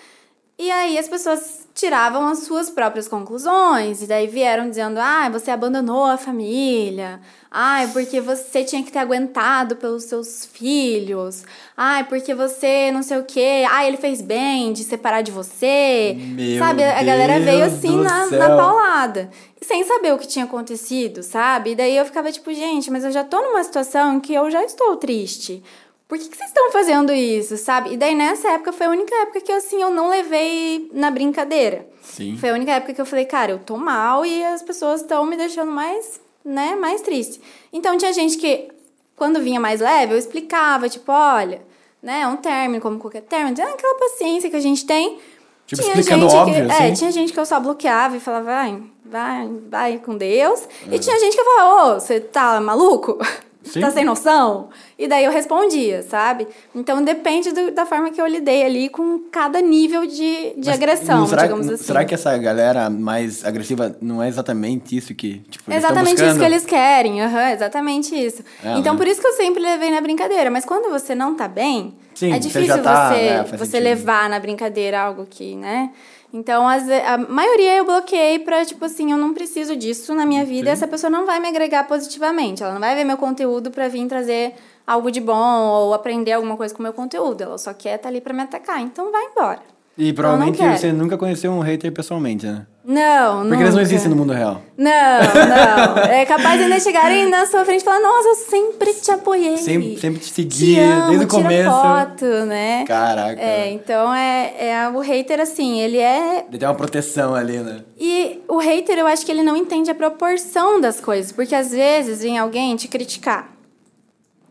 [0.59, 5.51] E aí as pessoas tiravam as suas próprias conclusões, e daí vieram dizendo: ah, você
[5.51, 7.21] abandonou a família.
[7.49, 11.45] Ai, porque você tinha que ter aguentado pelos seus filhos.
[11.77, 13.65] Ai, porque você não sei o quê.
[13.69, 16.13] Ai, ele fez bem de separar de você.
[16.19, 16.83] Meu sabe?
[16.83, 18.37] A galera veio assim na, céu.
[18.37, 19.29] na paulada.
[19.61, 21.71] Sem saber o que tinha acontecido, sabe?
[21.71, 24.51] E daí eu ficava tipo, gente, mas eu já tô numa situação em que eu
[24.51, 25.63] já estou triste.
[26.09, 27.93] Por que, que vocês estão fazendo isso, sabe?
[27.93, 31.87] E daí nessa época foi a única época que assim eu não levei na brincadeira.
[32.01, 32.35] Sim.
[32.35, 35.23] Foi a única época que eu falei, cara, eu tô mal e as pessoas estão
[35.23, 37.39] me deixando mais, né, mais triste.
[37.71, 38.69] Então tinha gente que,
[39.15, 41.61] quando vinha mais leve, eu explicava, tipo, olha,
[42.01, 45.19] né, é um término, como qualquer término, ah, aquela paciência que a gente tem.
[45.67, 46.83] Tipo, explicando óbvio, que, assim.
[46.85, 50.67] É, tinha gente que eu só bloqueava e falava, vai, vai, vai com Deus.
[50.91, 53.19] E tinha gente que eu falava, ô, você tá maluco?
[53.61, 53.81] Sim.
[53.81, 54.69] Tá sem noção?
[54.97, 56.47] E daí eu respondia, sabe?
[56.73, 60.75] Então depende do- da forma que eu lidei ali com cada nível de, de Mas
[60.75, 61.83] agressão, será, digamos assim.
[61.83, 66.45] Será que essa galera mais agressiva não é exatamente isso que, tipo, Exatamente isso que
[66.45, 68.43] eles querem, aham, exatamente isso.
[68.63, 68.97] É, então, né?
[68.97, 70.49] por isso que eu sempre levei na brincadeira.
[70.49, 73.79] Mas quando você não tá bem, Sim, é você difícil já tá, você, né, você
[73.79, 75.91] levar na brincadeira algo que, né?
[76.31, 80.45] Então, as, a maioria eu bloqueei pra, tipo assim, eu não preciso disso na minha
[80.45, 80.67] vida.
[80.67, 80.71] Sim.
[80.71, 82.61] Essa pessoa não vai me agregar positivamente.
[82.61, 84.53] Ela não vai ver meu conteúdo pra vir trazer
[84.85, 87.41] algo de bom ou aprender alguma coisa com o meu conteúdo.
[87.41, 88.79] Ela só quer estar ali pra me atacar.
[88.79, 89.78] Então, vai embora.
[89.99, 92.65] E provavelmente você nunca conheceu um hater pessoalmente, né?
[92.85, 94.61] Não, Porque eles não existem no mundo real.
[94.77, 96.03] Não, não.
[96.03, 99.57] É capaz de ainda chegarem na sua frente e falar, nossa, eu sempre te apoiei.
[99.57, 101.69] Sempre, sempre te te segui, amo, desde o começo.
[101.69, 102.85] foto, né?
[102.87, 103.41] Caraca.
[103.41, 106.45] É, então é, é o hater assim, ele é.
[106.47, 107.83] Ele tem uma proteção ali, né?
[107.99, 111.71] E o hater, eu acho que ele não entende a proporção das coisas, porque às
[111.71, 113.51] vezes vem alguém te criticar.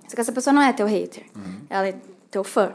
[0.06, 1.24] Só que essa pessoa não é teu hater,
[1.70, 1.94] ela é
[2.30, 2.74] teu fã.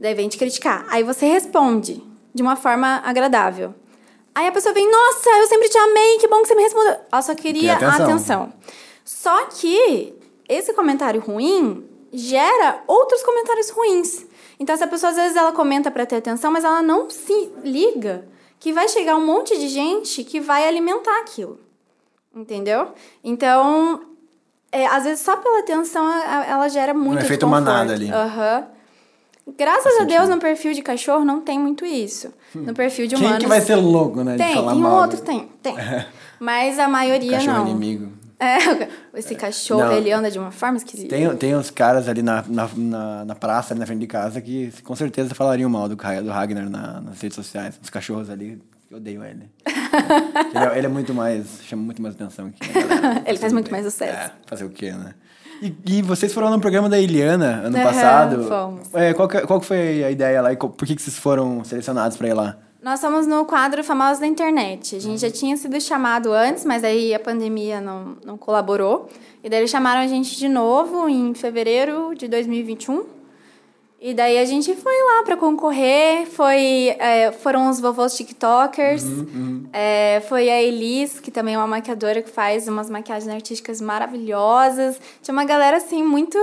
[0.00, 0.86] Daí vem te criticar.
[0.88, 3.74] Aí você responde de uma forma agradável.
[4.34, 6.96] Aí a pessoa vem, nossa, eu sempre te amei, que bom que você me respondeu.
[7.10, 8.04] Ela só queria atenção.
[8.04, 8.52] atenção.
[9.04, 10.12] Só que
[10.48, 14.26] esse comentário ruim gera outros comentários ruins.
[14.58, 18.26] Então essa pessoa às vezes ela comenta para ter atenção, mas ela não se liga
[18.58, 21.60] que vai chegar um monte de gente que vai alimentar aquilo.
[22.34, 22.88] Entendeu?
[23.22, 24.00] Então,
[24.72, 27.64] é, às vezes só pela atenção ela gera muito efeito desconforto.
[27.64, 28.10] manada ali.
[28.10, 28.73] Aham.
[29.58, 32.32] Graças a Deus no perfil de cachorro não tem muito isso.
[32.54, 34.32] No perfil de Quem humanos que vai ser louco, né?
[34.32, 35.74] de tem, falar tem um mal outro, do tem, tem.
[36.40, 37.68] Mas a maioria Cachorro não.
[37.68, 38.12] inimigo.
[38.40, 38.88] É,
[39.18, 39.92] esse cachorro, Não.
[39.92, 41.08] ele anda de uma forma esquisita.
[41.14, 44.40] Tem, tem uns caras ali na, na, na, na praça, ali na frente de casa,
[44.40, 47.78] que com certeza falariam mal do, do Ragnar na- nas redes sociais.
[47.82, 49.48] Os cachorros ali, eu odeio ele.
[50.54, 51.46] ele, é, ele é muito mais.
[51.64, 52.58] chama muito mais atenção que.
[53.24, 54.12] Ele faz muito mais sucesso.
[54.12, 55.14] É, fazer o quê, né?
[55.64, 58.44] E, e vocês foram no programa da Eliana ano Aham, passado.
[58.44, 58.94] fomos.
[58.94, 61.64] É, qual, que, qual que foi a ideia lá e por que, que vocês foram
[61.64, 62.58] selecionados pra ir lá?
[62.82, 64.94] Nós somos no quadro Famosos da Internet.
[64.94, 69.08] A gente já tinha sido chamado antes, mas aí a pandemia não, não colaborou.
[69.42, 73.13] E daí eles chamaram a gente de novo em fevereiro de 2021.
[74.06, 76.26] E daí a gente foi lá pra concorrer.
[76.26, 79.02] Foi, é, foram os vovôs TikTokers.
[79.72, 85.00] É, foi a Elis, que também é uma maquiadora que faz umas maquiagens artísticas maravilhosas.
[85.22, 86.38] Tinha uma galera assim muito.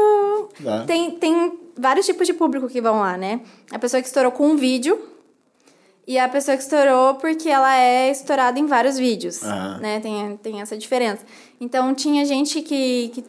[0.88, 3.42] Tem, tem vários tipos de público que vão lá, né?
[3.70, 5.00] A pessoa que estourou com um vídeo.
[6.08, 9.78] E a pessoa que estourou porque ela é estourada em vários vídeos, Aham.
[9.80, 10.00] né?
[10.00, 11.24] Tem, tem essa diferença.
[11.60, 13.24] Então, tinha gente que, que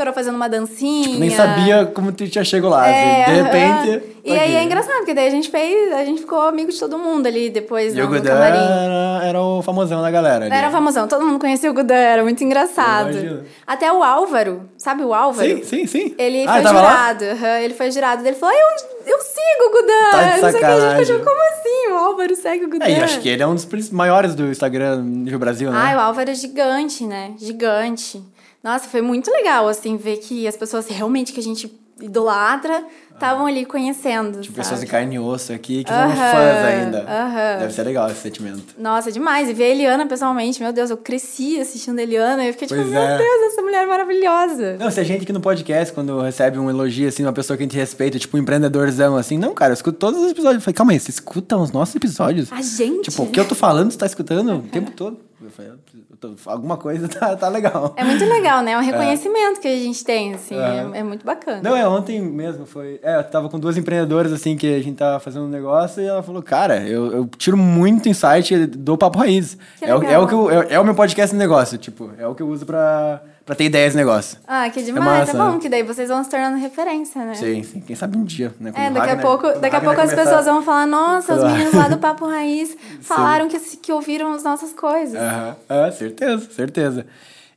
[0.00, 1.08] estourou fazendo uma dancinha.
[1.08, 2.88] Tipo, nem sabia como tu tinha chego lá.
[2.88, 3.50] É, assim, de aham.
[3.50, 4.10] repente.
[4.24, 5.92] E tá aí é engraçado, porque daí a gente fez...
[5.92, 8.58] A gente ficou amigo de todo mundo ali depois E no, o no Gudan camarim.
[8.58, 10.44] era, era o famosão da galera.
[10.46, 10.54] ali.
[10.54, 13.44] Era famosão, todo mundo conhecia o Gudan, era muito engraçado.
[13.66, 15.48] Até o Álvaro, sabe o Álvaro?
[15.48, 16.14] Sim, sim, sim.
[16.18, 16.90] Ele ah, foi tava lá?
[16.90, 18.26] jurado, aham, ele foi jurado.
[18.26, 20.10] Ele falou, eu, eu sigo o Gudan.
[20.10, 21.18] Tá de não sei o que, a gente sacanagem.
[21.18, 21.92] ficou, como assim?
[21.92, 22.84] O Álvaro segue o Gudan?
[22.84, 25.78] É, e acho que ele é um dos maiores do Instagram nível Brasil, né?
[25.80, 27.32] Ai, o Álvaro é gigante, né?
[27.38, 28.22] Gigante.
[28.62, 31.70] Nossa, foi muito legal, assim, ver que as pessoas realmente que a gente
[32.02, 32.82] idolatra
[33.12, 34.56] estavam ali conhecendo, Tipo, sabe?
[34.56, 36.98] pessoas de carne e osso aqui que são Aham, fãs ainda.
[37.06, 37.58] aham.
[37.60, 38.74] Deve ser legal esse sentimento.
[38.78, 39.50] Nossa, demais.
[39.50, 42.42] E ver a Eliana pessoalmente, meu Deus, eu cresci assistindo a Eliana.
[42.46, 43.18] Eu fiquei tipo, Pois meu é.
[43.18, 44.76] Deus, essa mulher é maravilhosa.
[44.78, 47.62] Não, se a gente aqui no podcast, quando recebe um elogio, assim, uma pessoa que
[47.64, 50.56] a gente respeita, tipo um empreendedorzão, assim, não, cara, eu escuto todos os episódios.
[50.56, 52.50] Eu falei, calma aí, você escuta os nossos episódios?
[52.50, 53.10] A gente.
[53.10, 55.18] Tipo, o que eu tô falando, você tá escutando o tempo todo.
[55.42, 57.94] Eu falei, eu tô- alguma coisa tá, tá legal.
[57.96, 58.72] É muito legal, né?
[58.72, 60.54] É um reconhecimento que a gente tem, assim.
[60.54, 60.94] Aham.
[60.94, 61.60] É, é muito bacana.
[61.62, 63.00] Não, é ontem mesmo, foi.
[63.02, 66.06] É, eu tava com duas empreendedoras, assim, que a gente tava fazendo um negócio e
[66.06, 69.56] ela falou, cara, eu, eu tiro muito insight do Papo Raiz.
[69.80, 72.26] É, o- é, o que eu- é, é o meu podcast no negócio, tipo, é
[72.26, 74.38] o que eu uso pra, pra ter ideias de negócio.
[74.46, 75.04] Ah, que demais.
[75.26, 75.58] massa, é bom, né?
[75.58, 77.34] que daí vocês vão se tornando referência, né?
[77.34, 78.70] Sim, sim, quem sabe um dia, né?
[78.70, 81.42] quando É, daqui a pouco, daqui a pouco as começar- pessoas vão falar, nossa, os
[81.42, 85.20] meninos lá do Papo Raiz falaram que, que ouviram as nossas coisas.
[85.20, 87.06] Aham, é, certeza, certeza.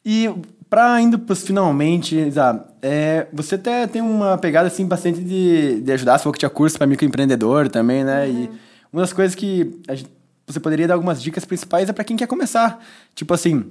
[0.03, 0.33] E
[0.67, 5.91] pra indo pros finalmente, Zá, é, você até tem uma pegada assim bastante de, de
[5.91, 8.27] ajudar, você falou que tinha curso pra microempreendedor também, né?
[8.27, 8.49] E
[8.91, 10.09] uma das coisas que a gente-
[10.47, 12.83] você poderia dar algumas dicas principais é pra quem quer começar.
[13.13, 13.63] Tipo assim,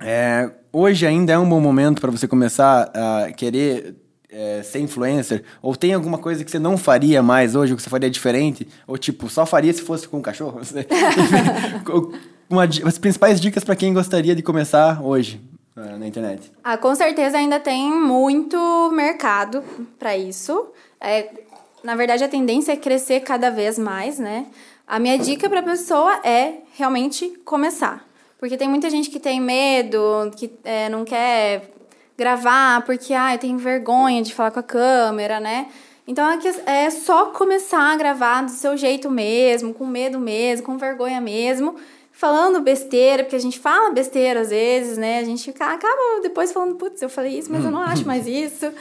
[0.00, 3.94] é, hoje ainda é um bom momento pra você começar a querer
[4.28, 5.44] é, ser influencer?
[5.60, 8.66] Ou tem alguma coisa que você não faria mais hoje, ou que você faria diferente?
[8.86, 10.60] Ou tipo, só faria se fosse com um cachorro?
[12.48, 15.40] Uma as principais dicas pra quem gostaria de começar hoje
[15.98, 16.52] na internet.
[16.62, 18.56] Ah, com certeza ainda tem muito
[18.92, 19.62] mercado
[19.98, 20.66] para isso.
[21.00, 21.30] É,
[21.82, 24.46] na verdade, a tendência é crescer cada vez mais, né?
[24.86, 28.04] A minha dica para a pessoa é realmente começar.
[28.40, 31.70] Porque tem muita gente que tem medo, que é, não quer
[32.16, 35.68] gravar, porque ah, eu tenho vergonha de falar com a câmera, né?
[36.08, 40.78] Então é, é só começar a gravar do seu jeito mesmo, com medo mesmo, com
[40.78, 41.76] vergonha mesmo,
[42.12, 45.18] falando besteira, porque a gente fala besteira às vezes, né?
[45.18, 48.72] A gente acaba depois falando, putz, eu falei isso, mas eu não acho mais isso.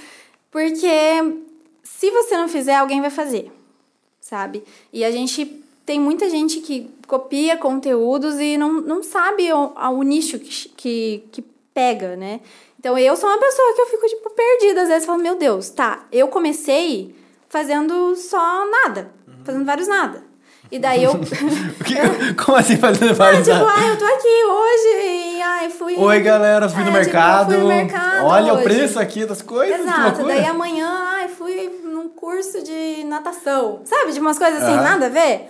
[0.50, 0.88] Porque
[1.84, 3.52] se você não fizer, alguém vai fazer,
[4.22, 4.64] sabe?
[4.94, 5.59] E a gente
[5.90, 11.24] tem muita gente que copia conteúdos e não, não sabe o, o nicho que, que,
[11.32, 11.42] que
[11.74, 12.42] pega, né?
[12.80, 14.84] Então eu sou uma pessoa que eu fico, tipo, perdida.
[14.84, 17.16] Às vezes falo, meu Deus, tá, eu comecei
[17.50, 19.10] fazendo só nada,
[19.44, 20.24] fazendo vários nada.
[20.72, 21.14] E daí eu.
[21.14, 25.96] O como assim fazendo Ah, vários tipo, ah, eu tô aqui hoje e ai, fui.
[25.98, 27.52] Oi, galera, fui no É, tipo, mercado.
[27.54, 28.64] eu fui no mercado Olha o hoje.
[28.66, 29.80] preço aqui das coisas.
[29.80, 33.82] Exato, daí amanhã, ai, fui num curso de natação.
[33.86, 34.12] Sabe?
[34.12, 34.84] De umas coisas assim, Aham.
[34.84, 35.50] nada a ver.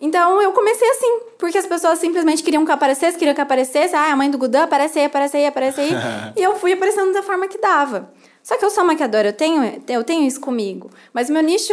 [0.00, 3.94] Então eu comecei assim, porque as pessoas simplesmente queriam que aparecesse, queriam que aparecesse.
[3.94, 5.90] Ah, a mãe do Gudan, aparece aí, aparece aí, aparece aí.
[6.36, 8.12] e eu fui aparecendo da forma que dava.
[8.42, 10.90] Só que eu sou maquiadora, eu tenho, eu tenho isso comigo.
[11.12, 11.72] Mas meu nicho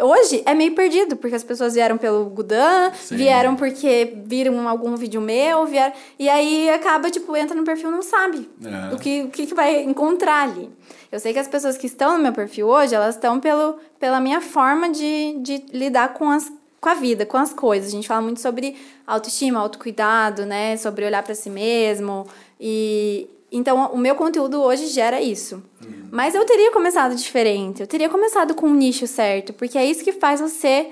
[0.00, 3.16] hoje é meio perdido, porque as pessoas vieram pelo Gudan, Sim.
[3.16, 5.92] vieram porque viram algum vídeo meu, vieram.
[6.18, 8.94] E aí acaba, tipo, entra no perfil e não sabe É.
[8.94, 10.70] o que, o que, que vai encontrar ali.
[11.10, 14.20] Eu sei que as pessoas que estão no meu perfil hoje, elas estão pelo, pela
[14.20, 16.50] minha forma de, de lidar com, as,
[16.82, 17.88] com a vida, com as coisas.
[17.88, 18.76] A gente fala muito sobre
[19.06, 20.76] autoestima, autocuidado, né?
[20.76, 22.26] Sobre olhar para si mesmo.
[22.60, 25.62] E então o meu conteúdo hoje gera isso.
[26.10, 27.80] Mas eu teria começado diferente.
[27.80, 30.90] Eu teria começado com um nicho certo, porque é isso que faz você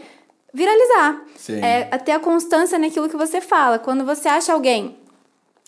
[0.54, 1.24] viralizar.
[1.36, 1.60] Sim.
[1.60, 3.76] É ter a constância naquilo que você fala.
[3.76, 4.96] Quando você acha alguém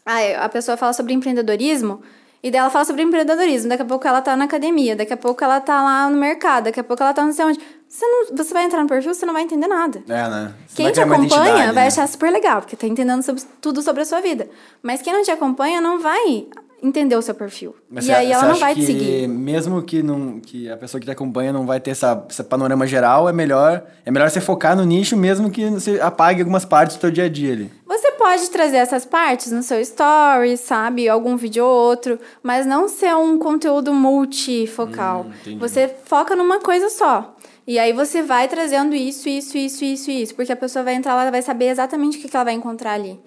[0.06, 2.00] ah, a pessoa fala sobre empreendedorismo,
[2.42, 3.68] e daí ela fala sobre empreendedorismo.
[3.68, 6.64] Daqui a pouco ela tá na academia, daqui a pouco ela tá lá no mercado,
[6.64, 7.60] daqui a pouco ela tá não sei onde.
[7.92, 10.02] Você, não, você vai entrar no perfil, você não vai entender nada.
[10.08, 10.54] É, né?
[10.66, 11.86] Você Quem te acompanha vai né?
[11.88, 14.48] achar super legal, porque tá entendendo sobre- tudo sobre a sua vida.
[14.82, 16.46] Mas quem não te acompanha não vai
[16.82, 17.76] entender o seu perfil.
[17.90, 19.28] Mas e você- aí você ela não vai te seguir.
[19.28, 22.86] Mesmo que, não, que a pessoa que te acompanha não vai ter essa, esse panorama
[22.86, 26.96] geral, é melhor, é melhor você focar no nicho, mesmo que você apague algumas partes
[26.96, 27.70] do teu dia a dia ali.
[27.86, 31.10] Você pode trazer essas partes no seu story, sabe?
[31.10, 35.26] Algum vídeo ou outro, mas não ser um conteúdo multifocal.
[35.46, 37.36] Hum, você foca numa coisa só.
[37.66, 41.14] E aí você vai trazendo isso, isso, isso, isso, isso, porque a pessoa vai entrar
[41.14, 43.20] lá, ela vai saber exatamente o que ela vai encontrar ali.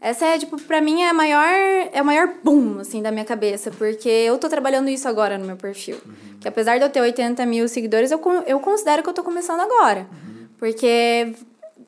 [0.00, 3.24] Essa é, tipo, pra mim é a maior, é o maior boom, assim, da minha
[3.24, 5.96] cabeça, porque eu tô trabalhando isso agora no meu perfil.
[6.04, 6.38] Uhum.
[6.40, 9.60] Que apesar de eu ter 80 mil seguidores, eu, eu considero que eu tô começando
[9.60, 10.08] agora.
[10.10, 10.48] Uhum.
[10.58, 11.34] Porque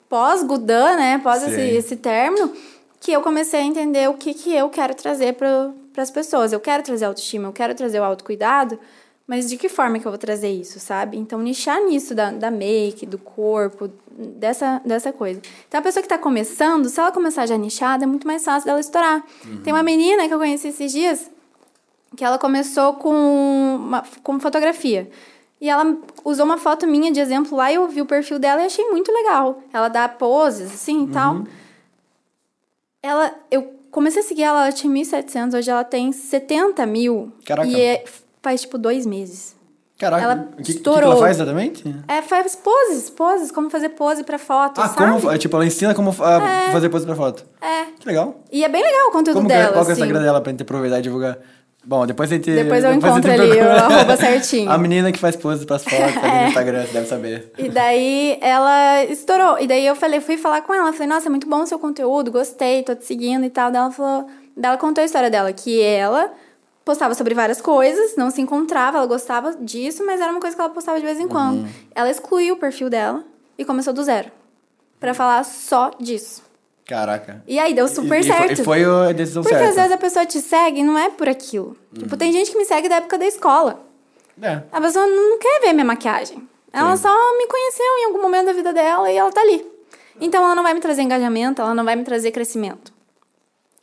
[0.08, 2.52] pós-Gudan, né, pós esse, esse término,
[3.00, 6.52] que eu comecei a entender o que, que eu quero trazer para as pessoas.
[6.52, 8.78] Eu quero trazer autoestima, eu quero trazer o autocuidado,
[9.26, 11.16] mas de que forma que eu vou trazer isso, sabe?
[11.16, 15.40] Então, nichar nisso da, da make, do corpo, dessa, dessa coisa.
[15.66, 18.66] Então, a pessoa que está começando, se ela começar já nichada, é muito mais fácil
[18.66, 19.24] dela estourar.
[19.62, 21.30] Tem uma menina que eu conheci esses dias,
[22.16, 25.10] que ela começou com, uma, com fotografia.
[25.60, 28.62] E ela usou uma foto minha de exemplo lá e eu vi o perfil dela
[28.62, 29.62] e achei muito legal.
[29.72, 31.44] Ela dá poses, assim, e tal.
[33.02, 37.32] Ela, eu comecei a seguir ela, ela tinha 1.700, hoje ela tem 70 mil.
[37.44, 37.68] Caraca.
[37.68, 38.04] E é-
[38.44, 39.56] faz, tipo, dois meses.
[39.98, 41.02] Caraca, Ela que, o que estourou.
[41.12, 41.84] ela faz exatamente?
[42.08, 45.20] É, faz poses, poses, como fazer pose pra foto, Ah, sabe?
[45.20, 47.44] como, tipo, ela ensina como ah, fazer pose pra foto.
[47.62, 47.84] É.
[48.00, 48.40] Que legal.
[48.50, 50.02] E é bem legal o conteúdo Como que é- dela, qual que é o assim.
[50.02, 51.38] Instagram dela pra gente aproveitar e divulgar?
[51.86, 52.50] Bom, depois a gente.
[52.50, 53.72] Depois eu depois encontro ali procura.
[53.74, 54.70] o arroba certinho.
[54.70, 57.52] A menina que faz pose pras fotos ali no Instagram, você deve saber.
[57.58, 59.58] E daí ela estourou.
[59.60, 61.78] E daí eu falei, fui falar com ela, falei, nossa, é muito bom o seu
[61.78, 63.70] conteúdo, gostei, tô te seguindo e tal.
[63.70, 64.26] Daí ela falou,
[64.56, 66.32] daí ela contou a história dela, que ela
[66.84, 70.60] postava sobre várias coisas, não se encontrava, ela gostava disso, mas era uma coisa que
[70.60, 71.60] ela postava de vez em quando.
[71.62, 71.68] Uhum.
[71.94, 73.24] Ela excluiu o perfil dela
[73.56, 74.30] e começou do zero.
[75.00, 76.42] Pra falar só disso.
[76.86, 77.42] Caraca.
[77.46, 78.60] E aí deu super E- e foi- certo.
[78.60, 79.70] E foi a decisão Porque certa.
[79.70, 81.76] às vezes a pessoa te segue e não é por aquilo.
[81.98, 83.80] Tipo, tem gente que me segue da época da escola.
[84.40, 84.62] É.
[84.70, 86.46] A pessoa não quer ver minha maquiagem.
[86.72, 87.04] Ela Sim.
[87.04, 89.64] só me conheceu em algum momento da vida dela e ela tá ali.
[90.20, 92.92] Então ela não vai me trazer engajamento, ela não vai me trazer crescimento.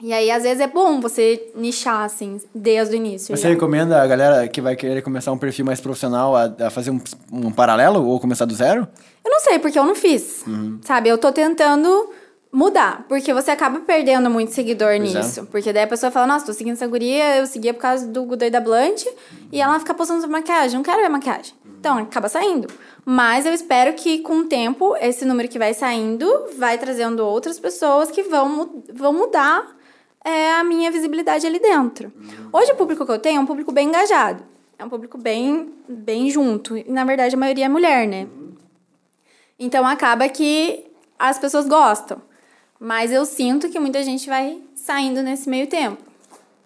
[0.01, 3.35] E aí, às vezes, é bom você nichar, assim, desde o início.
[3.35, 3.49] Você já.
[3.49, 6.99] recomenda a galera que vai querer começar um perfil mais profissional a, a fazer um,
[7.31, 8.87] um paralelo ou começar do zero?
[9.23, 10.43] Eu não sei, porque eu não fiz.
[10.47, 10.79] Uhum.
[10.83, 11.09] Sabe?
[11.09, 12.09] Eu tô tentando
[12.51, 13.05] mudar.
[13.07, 15.19] Porque você acaba perdendo muito seguidor Pois é.
[15.19, 15.47] nisso.
[15.51, 18.23] Porque daí a pessoa fala, nossa, tô seguindo essa guria, eu seguia por causa do
[18.23, 19.05] Gudoi da Blunt.
[19.51, 20.77] E ela fica postando sobre maquiagem.
[20.77, 21.53] Não quero ver maquiagem.
[21.79, 22.67] Então, acaba saindo.
[23.05, 26.27] Mas eu espero que, com o tempo, esse número que vai saindo
[26.57, 29.80] vai trazendo outras pessoas que vão, vão mudar
[30.23, 32.11] é, a minha visibilidade ali dentro.
[32.51, 34.43] Hoje, o público que eu tenho é um público bem engajado.
[34.77, 36.77] É um público bem, bem junto.
[36.77, 38.27] E, na verdade, a maioria é mulher, né?
[39.59, 40.85] Então acaba que
[41.19, 42.21] as pessoas gostam.
[42.79, 46.01] Mas eu sinto que muita gente vai saindo nesse meio tempo.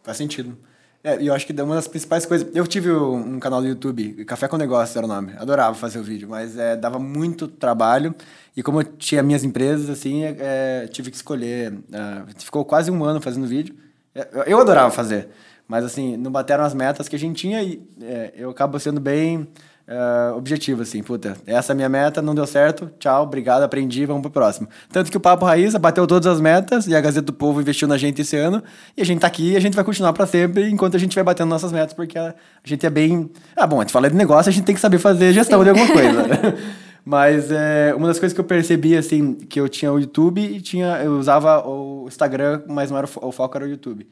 [0.01, 0.57] Faz sentido.
[1.05, 2.47] É, e eu acho que uma das principais coisas.
[2.55, 5.33] Eu tive um canal do YouTube, Café com Negócio era o nome.
[5.37, 8.15] Adorava fazer o vídeo, mas é, dava muito trabalho.
[8.57, 11.77] E como eu tinha minhas empresas, assim, é, é, tive que escolher.
[11.93, 13.75] é, ficou quase um ano fazendo vídeo.
[14.15, 15.29] É, eu- adorava fazer,
[15.67, 18.99] mas assim, não bateram as metas que a gente tinha e é, eu acabo sendo
[18.99, 19.47] bem
[19.87, 24.05] é, objetivo, assim, puta, essa é a minha meta, não deu certo, tchau, obrigado, aprendi,
[24.05, 24.67] vamos pro próximo.
[24.91, 27.87] Tanto que o Papo Raiz bateu todas as metas e a Gazeta do Povo investiu
[27.87, 28.63] na gente esse ano
[28.97, 31.13] e a gente tá aqui e a gente vai continuar para sempre enquanto a gente
[31.13, 32.33] vai batendo nossas metas, porque a,
[32.63, 33.29] gente é bem...
[33.55, 35.69] Ah, bom, a gente fala de negócio, a gente tem que saber fazer gestão de
[35.69, 36.25] alguma coisa.
[37.05, 40.59] Mas é, uma das coisas que eu percebi, assim, que eu tinha o YouTube e
[40.59, 44.07] tinha, eu usava o Instagram, mas não era o, o foco era o YouTube.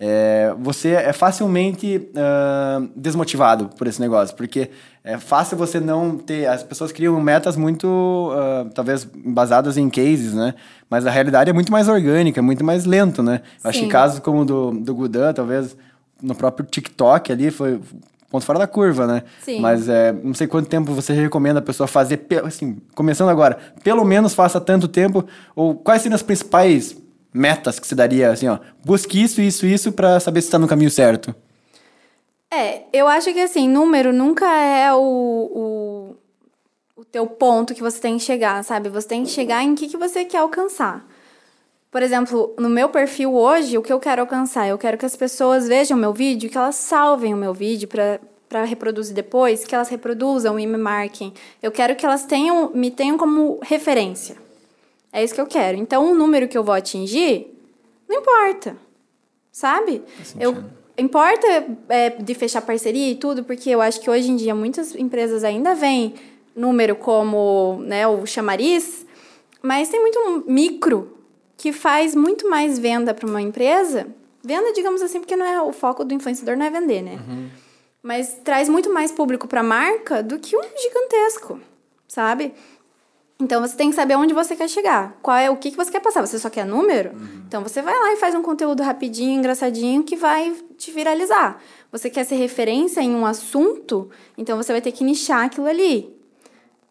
[0.00, 4.70] É, você é facilmente ah, desmotivado por esse negócio, porque
[5.02, 6.46] é fácil você não ter.
[6.46, 10.54] As pessoas criam metas muito, ah, talvez, baseadas em cases, né?
[10.88, 13.42] Mas a realidade é muito mais orgânica, muito mais lento, né?
[13.64, 13.90] Eu acho que Sim.
[13.90, 15.76] casos como o do, do Gudan, talvez
[16.22, 17.80] no próprio TikTok ali, foi
[18.30, 19.22] ponto fora da curva, né?
[19.40, 19.60] Sim.
[19.60, 24.04] Mas é, não sei quanto tempo você recomenda a pessoa fazer, assim, começando agora, pelo
[24.04, 25.24] menos faça tanto tempo,
[25.56, 26.96] ou quais seriam as principais
[27.32, 30.68] metas que você daria, assim, ó, busque isso, isso, isso, pra saber se está no
[30.68, 31.34] caminho certo.
[32.50, 36.16] É, eu acho que assim, número nunca é o, o,
[37.00, 38.88] o teu ponto que você tem que chegar, sabe?
[38.88, 41.06] Você tem que chegar em que, que você quer alcançar.
[41.90, 44.66] Por exemplo, no meu perfil hoje, o que eu quero alcançar?
[44.68, 48.20] Eu quero que as pessoas vejam meu vídeo, que elas salvem o meu vídeo para
[48.48, 51.34] para reproduzir depois, que elas reproduzam e me marquem.
[51.62, 54.36] Eu quero que elas tenham, me tenham como referência.
[55.18, 55.76] É isso que eu quero.
[55.76, 57.52] Então, o número que eu vou atingir,
[58.08, 58.76] não importa.
[59.50, 60.02] Sabe?
[60.38, 60.62] Eu,
[60.96, 61.46] importa
[61.88, 65.42] é, de fechar parceria e tudo, porque eu acho que hoje em dia muitas empresas
[65.42, 66.14] ainda veem
[66.54, 69.04] número como né, o chamariz,
[69.60, 71.18] mas tem muito micro
[71.56, 74.06] que faz muito mais venda para uma empresa.
[74.44, 77.18] Venda, digamos assim, porque não é o foco do influenciador não é vender, né?
[78.00, 81.60] Mas traz muito mais público para a marca do que um gigantesco,
[82.06, 82.54] sabe?
[83.40, 85.16] Então você tem que saber onde você quer chegar.
[85.22, 86.26] Qual é o que, que você quer passar?
[86.26, 87.12] Você só quer número?
[87.46, 91.60] Então você vai lá e faz um conteúdo rapidinho, engraçadinho, que vai te viralizar.
[91.92, 94.10] Você quer ser referência em um assunto?
[94.36, 96.12] Então você vai ter que nichar aquilo ali.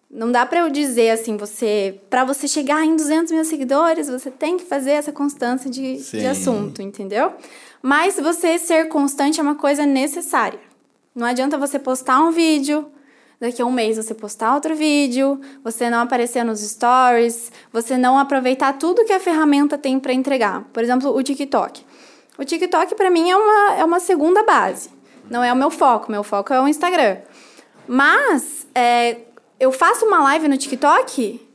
[0.10, 4.32] Não dá pra eu dizer assim, você, para você chegar em 200 mil seguidores, você
[4.32, 6.20] tem que fazer essa constância de, Sim.
[6.20, 7.34] de assunto, entendeu?
[7.82, 10.62] Mas você ser constante é uma coisa necessária.
[11.14, 12.90] Não adianta você postar um vídeo,
[13.40, 18.18] daqui a um mês você postar outro vídeo, você não aparecer nos stories, você não
[18.18, 20.64] aproveitar tudo que a ferramenta tem para entregar.
[20.74, 21.86] Por exemplo, o TikTok.
[22.38, 24.90] O TikTok para mim é uma, é uma segunda base.
[25.30, 27.18] Não é o meu foco, meu foco é o Instagram.
[27.88, 29.18] Mas é,
[29.60, 31.46] eu faço uma live no TikTok,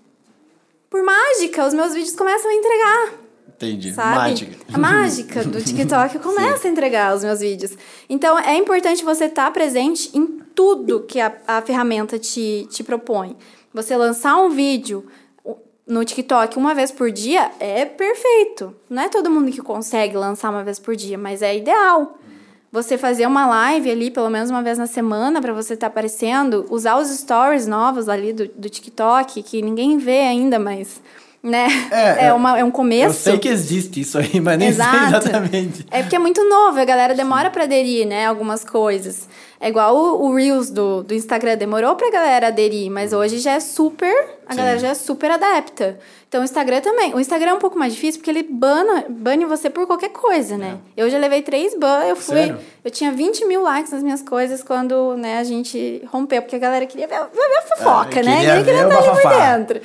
[0.91, 3.22] por mágica, os meus vídeos começam a entregar.
[3.67, 3.93] Entendi.
[3.93, 4.17] Sabe?
[4.17, 4.57] Mágica.
[4.73, 7.77] A mágica do TikTok começa a entregar os meus vídeos.
[8.09, 13.37] Então, é importante você estar presente em tudo que a, a ferramenta te, te propõe.
[13.73, 15.07] Você lançar um vídeo
[15.87, 18.75] no TikTok uma vez por dia é perfeito.
[18.89, 22.19] Não é todo mundo que consegue lançar uma vez por dia, mas é ideal.
[22.71, 26.65] Você fazer uma live ali, pelo menos uma vez na semana, para você estar aparecendo,
[26.71, 31.03] usar os stories novos ali do, do TikTok, que ninguém vê ainda, mas
[31.43, 31.67] né?
[31.91, 33.07] É, É, uma, é um começo.
[33.07, 35.87] Eu sei que existe isso aí, mas nem sei exatamente.
[35.91, 38.27] É porque é muito novo, a galera demora pra aderir, né?
[38.27, 39.29] Algumas coisas.
[39.61, 43.53] É igual o, o Reels do, do Instagram, demorou pra galera aderir, mas hoje já
[43.53, 44.13] é super.
[44.47, 44.59] A Sim.
[44.59, 45.99] galera já é super adepta.
[46.29, 47.15] Então o Instagram também.
[47.15, 50.57] O Instagram é um pouco mais difícil porque ele bana, bane você por qualquer coisa,
[50.57, 50.79] né?
[50.97, 52.39] Eu já levei três ban, eu fui.
[52.39, 52.47] É.
[52.47, 52.59] Sério?
[52.85, 56.59] Eu tinha 20 mil likes nas minhas coisas quando né, a gente rompeu, porque a
[56.59, 58.37] galera queria ver, ver a fofoca, Ah, né?
[58.41, 59.81] queria queria ver estar ali por dentro.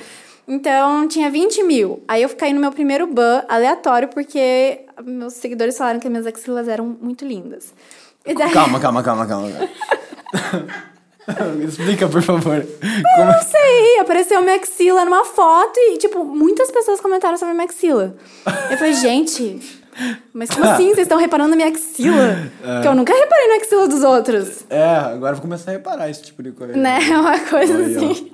[0.48, 2.02] Então, tinha 20 mil.
[2.08, 6.26] Aí eu caí no meu primeiro ban aleatório, porque meus seguidores falaram que as minhas
[6.26, 7.74] axilas eram muito lindas.
[8.24, 9.48] Daí, Calma, calma, calma, calma.
[11.62, 12.66] Explica, por favor.
[13.16, 13.32] Como...
[13.32, 18.16] não sei, apareceu minha axila numa foto e, tipo, muitas pessoas comentaram sobre minha axila.
[18.70, 19.77] Eu falei, gente,
[20.32, 20.86] mas como assim?
[20.88, 22.38] Vocês estão reparando na minha axila?
[22.62, 24.64] Porque eu nunca reparei na axila dos outros.
[24.70, 26.76] É, agora eu vou começar a reparar esse tipo de coisa.
[26.76, 26.98] Né?
[27.18, 28.10] Uma coisa Aí, ó.
[28.10, 28.30] assim.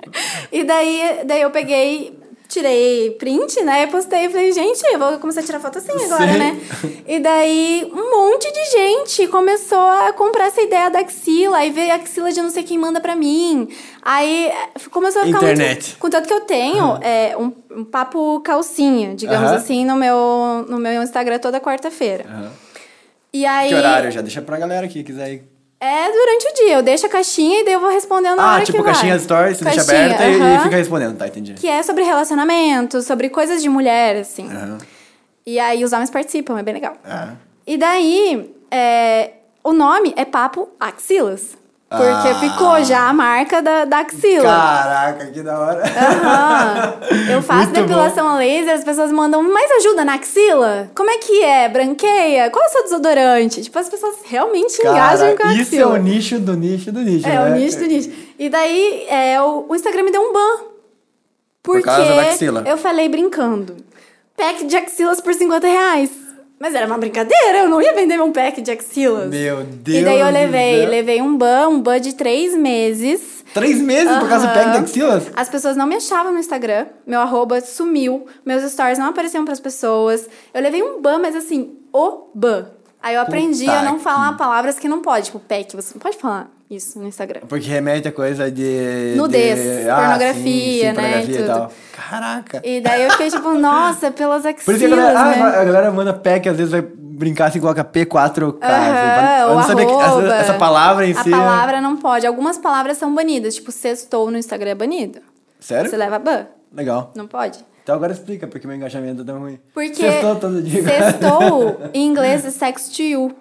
[0.51, 2.17] E daí, daí eu peguei,
[2.55, 3.83] tirei print, né?
[3.83, 6.39] E postei e falei, gente, eu vou começar a tirar foto assim agora, Sim.
[6.39, 6.61] né?
[7.05, 11.91] E daí um monte de gente começou a comprar essa ideia da axila, aí veio
[11.91, 13.67] a axila de não sei quem manda pra mim.
[14.01, 15.87] Aí eh, começou a ficar Internet.
[15.87, 15.99] muito.
[15.99, 19.57] Contanto que eu tenho é, um, um papo calcinha, digamos Aham.
[19.57, 22.25] assim, no meu, no meu Instagram toda quarta-feira.
[22.29, 22.51] Aham.
[23.33, 23.67] E aí.
[23.67, 24.21] Que horário já?
[24.21, 25.54] Deixa pra galera aqui, quiser ir.
[25.79, 26.73] É durante o dia.
[26.75, 28.93] Eu deixo a caixinha e daí eu vou respondendo na Ah, tipo que vai.
[28.93, 30.63] caixinha de stories, você deixa Caixinha, aberta e- e aham.
[30.63, 31.27] fica respondendo, tá?
[31.27, 31.53] Entendi.
[31.53, 34.47] Que é sobre relacionamento, sobre coisas de mulher, assim.
[34.49, 34.77] Aham.
[35.45, 36.95] E aí os homens participam, é bem legal.
[37.05, 37.33] Ah.
[37.67, 39.31] E daí, é,
[39.63, 41.55] o nome é Papo Axilas.
[41.87, 42.35] Porque Ah.
[42.39, 44.43] ficou já a marca da, da axila.
[44.43, 45.83] Caraca, que da hora.
[45.83, 46.93] Aham.
[47.31, 50.89] Eu faço Muito depilação a laser, as pessoas mandam, mais ajuda na axila?
[50.95, 51.69] Como é que é?
[51.69, 52.49] Branqueia?
[52.49, 53.61] Qual é o seu desodorante?
[53.61, 55.61] Tipo, as pessoas realmente engajam com a Cara, axila.
[55.61, 57.45] isso é o nicho do nicho do nicho, É, né?
[57.51, 58.11] o nicho do nicho.
[58.39, 60.65] E daí, é, o, o Instagram me deu um ban.
[61.61, 62.63] Porque axila.
[62.65, 63.77] eu falei brincando.
[64.35, 66.09] Pack de axilas por 50 reais.
[66.59, 69.29] Mas era uma brincadeira, eu não ia vender meu pack de axilas.
[69.29, 70.89] Meu Deus E daí eu levei, céu.
[70.89, 73.43] levei um ban, um ban de três meses.
[73.53, 75.23] Três meses por causa do pack de axilas?
[75.35, 76.87] As pessoas não me achavam no Instagram.
[77.05, 78.25] Meu arroba sumiu.
[78.45, 80.27] Meus stories não apareciam pras pessoas.
[80.53, 82.67] Eu levei um ban, mas assim, o ban.
[83.03, 85.25] Aí eu aprendi Puta a não que- falar palavras que não pode.
[85.25, 87.41] Tipo, pack, você não pode falar isso no Instagram.
[87.47, 89.13] Porque remete a coisa de...
[89.15, 89.85] Nudez, de...
[89.89, 91.47] pornografia, sim, sim, né, pornografia e tudo.
[91.47, 91.71] tal.
[91.95, 92.61] Caraca.
[92.63, 95.57] E daí eu fiquei tipo, nossa, pelas Por isso que a axilas, galera, ah, né?
[95.59, 98.57] a galera manda pack, às vezes vai brincar assim, coloca P4K.
[98.61, 101.29] assim, Aham, eu o não sabia que essa, essa palavra em A si...
[101.29, 102.25] é- palavra não pode.
[102.27, 103.55] Algumas palavras são banidas.
[103.55, 105.19] Tipo, sextou no Instagram é banido.
[105.59, 105.89] Sério?
[105.89, 106.47] Você leva ban.
[106.73, 107.11] Legal.
[107.15, 107.59] Não pode.
[107.83, 109.59] Então agora explica porque meu engajamento é tão ruim.
[109.73, 110.83] Porque Sextou todo dia.
[110.83, 113.31] sextou, em inglês, é sex to you.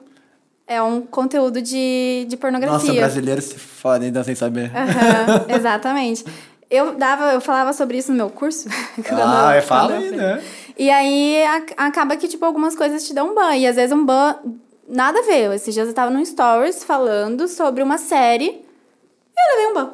[0.67, 2.79] É um conteúdo de, de pornografia.
[2.89, 4.71] Nossa, brasileiros se fodem, então sem saber.
[4.75, 6.25] Aham, exatamente.
[6.71, 8.69] Eu dava, eu falava sobre isso no meu curso.
[9.11, 10.17] Ah, eu- é, fala eu aí, fui.
[10.17, 10.43] né?
[10.79, 13.55] E aí a- acaba que, tipo, algumas coisas te dão ban.
[13.57, 14.37] E às vezes um ban
[14.89, 15.53] nada a ver.
[15.55, 19.93] Esses dias eu tava no Stories falando sobre uma série e eu levei um ban.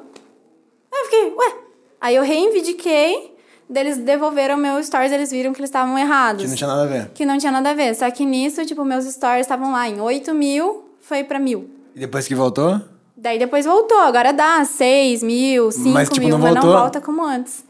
[0.92, 1.54] Aí eu fiquei, ué.
[2.00, 3.34] Aí eu reivindiquei,
[3.74, 6.42] eles devolveram meu Stories, eles viram que eles estavam errados.
[6.42, 7.10] Que não tinha nada a ver.
[7.14, 7.94] Que não tinha nada a ver.
[7.94, 11.70] Só que nisso, tipo, meus stories estavam lá em 8 mil, foi pra mil.
[11.94, 12.80] E depois que voltou?
[13.16, 17.00] Daí depois voltou, agora dá 6 mil, 5 Mas, tipo, mil, não mas não volta
[17.00, 17.64] como antes.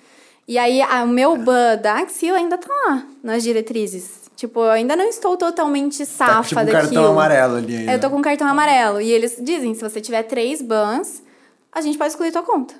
[0.47, 4.21] E aí, a- o meu ban da axila ainda tá lá, nas diretrizes.
[4.37, 6.83] Tipo, eu ainda não estou totalmente Tá safa com, tipo um daquilo.
[6.83, 7.93] cartão amarelo ali ainda.
[7.93, 9.01] Eu tô com um cartão amarelo.
[9.01, 11.23] E eles dizem, se você tiver três bans,
[11.71, 12.75] a gente pode excluir tua conta.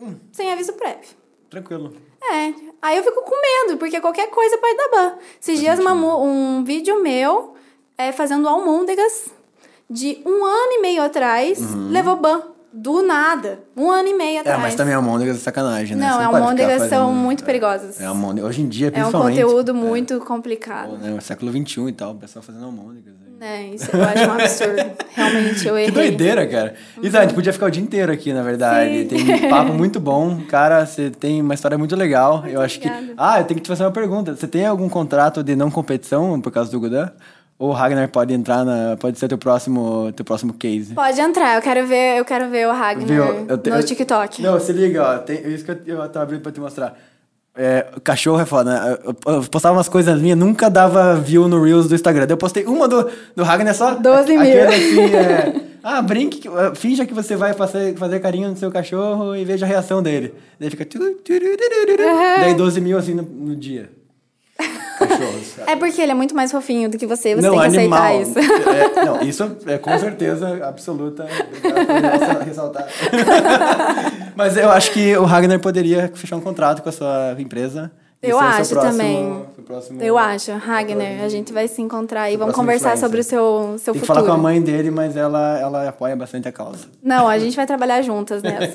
[0.00, 0.14] Hum.
[0.32, 1.08] Sem aviso prévio.
[1.50, 1.92] Tranquilo.
[2.22, 5.12] É, aí eu fico com medo, porque qualquer coisa pode dar ban.
[5.40, 7.54] Esses dias uma mu- um vídeo meu
[7.96, 9.30] é, fazendo almôndegas
[9.88, 11.58] de um ano e meio atrás
[11.90, 12.42] levou ban.
[12.78, 13.60] Do nada.
[13.74, 14.36] Um ano e meio Uhum.
[14.36, 14.60] É, atrás.
[14.60, 16.06] mas também almôndegas é sacanagem, né?
[16.06, 17.98] Não, é ficar almôndegas são fazendo- muito perigosas.
[17.98, 18.46] É, almôndega.
[18.46, 19.40] Hoje em dia, É um principalmente.
[19.42, 20.90] conteúdo muito complicado.
[20.90, 23.14] Pô, né, século XXI e tal, o pessoal fazendo almôndegas.
[23.40, 24.82] É, isso eu acho um absurdo.
[25.14, 25.86] Realmente, eu errei.
[25.86, 26.74] Que doideira, cara.
[27.02, 29.02] Isa, a gente podia ficar o dia inteiro aqui, na verdade.
[29.02, 29.06] Sim.
[29.08, 30.40] Tem um papo muito bom.
[30.48, 32.44] Cara, você tem uma história muito legal.
[32.46, 33.06] eu acho obrigada.
[33.06, 33.14] que.
[33.16, 34.34] Ah, eu tenho que te fazer uma pergunta.
[34.34, 37.10] Você tem algum contrato de não competição por causa do Gudan?
[37.58, 38.96] Ou o Ragnar pode entrar na.
[38.98, 40.92] Pode ser teu próximo, teu próximo case?
[40.94, 43.58] Pode entrar, eu quero ver, eu quero ver o Ragnar Viu?
[43.58, 44.42] Te- no eu- TikTok.
[44.42, 45.18] Não, se liga, ó.
[45.18, 46.94] Tem, isso que eu, eu tava abrindo pra te mostrar.
[47.56, 48.98] É, cachorro é foda, né?
[49.04, 52.26] Eu, postava umas coisas minhas, nunca dava view no Reels do Instagram.
[52.26, 53.94] Daí eu postei uma do, do Ragnar só.
[53.94, 54.68] 12 mil.
[54.68, 55.60] Assim, é.
[55.82, 59.44] Ah, brinque, que- uh, finja que você vai fazer, fazer carinho no seu cachorro e
[59.44, 60.34] veja a reação dele.
[60.60, 60.84] Daí fica.
[60.84, 60.98] tu.
[62.40, 63.88] Daí 12 mil assim no, no dia.
[65.08, 65.58] Cachorros.
[65.66, 68.02] É porque ele é muito mais fofinho do que você, você não, tem que animal.
[68.02, 68.68] aceitar isso.
[68.68, 71.24] É, não, isso é com certeza absoluta.
[71.24, 72.86] Obrigado por ressaltar.
[74.36, 77.90] Mas eu acho que o Ragnar poderia fechar um contrato com a sua empresa
[78.22, 79.44] Eu é o acho próximo- também.
[79.64, 83.76] próximo- Eu acho, Ragner, a gente vai se encontrar Seu vamos conversar sobre o seu,
[83.78, 84.06] seu Tem que futuro.
[84.06, 86.86] falar com a mãe dele, mas ela, ela apoia bastante a causa.
[87.02, 88.72] Não, a gente vai trabalhar juntas nessa.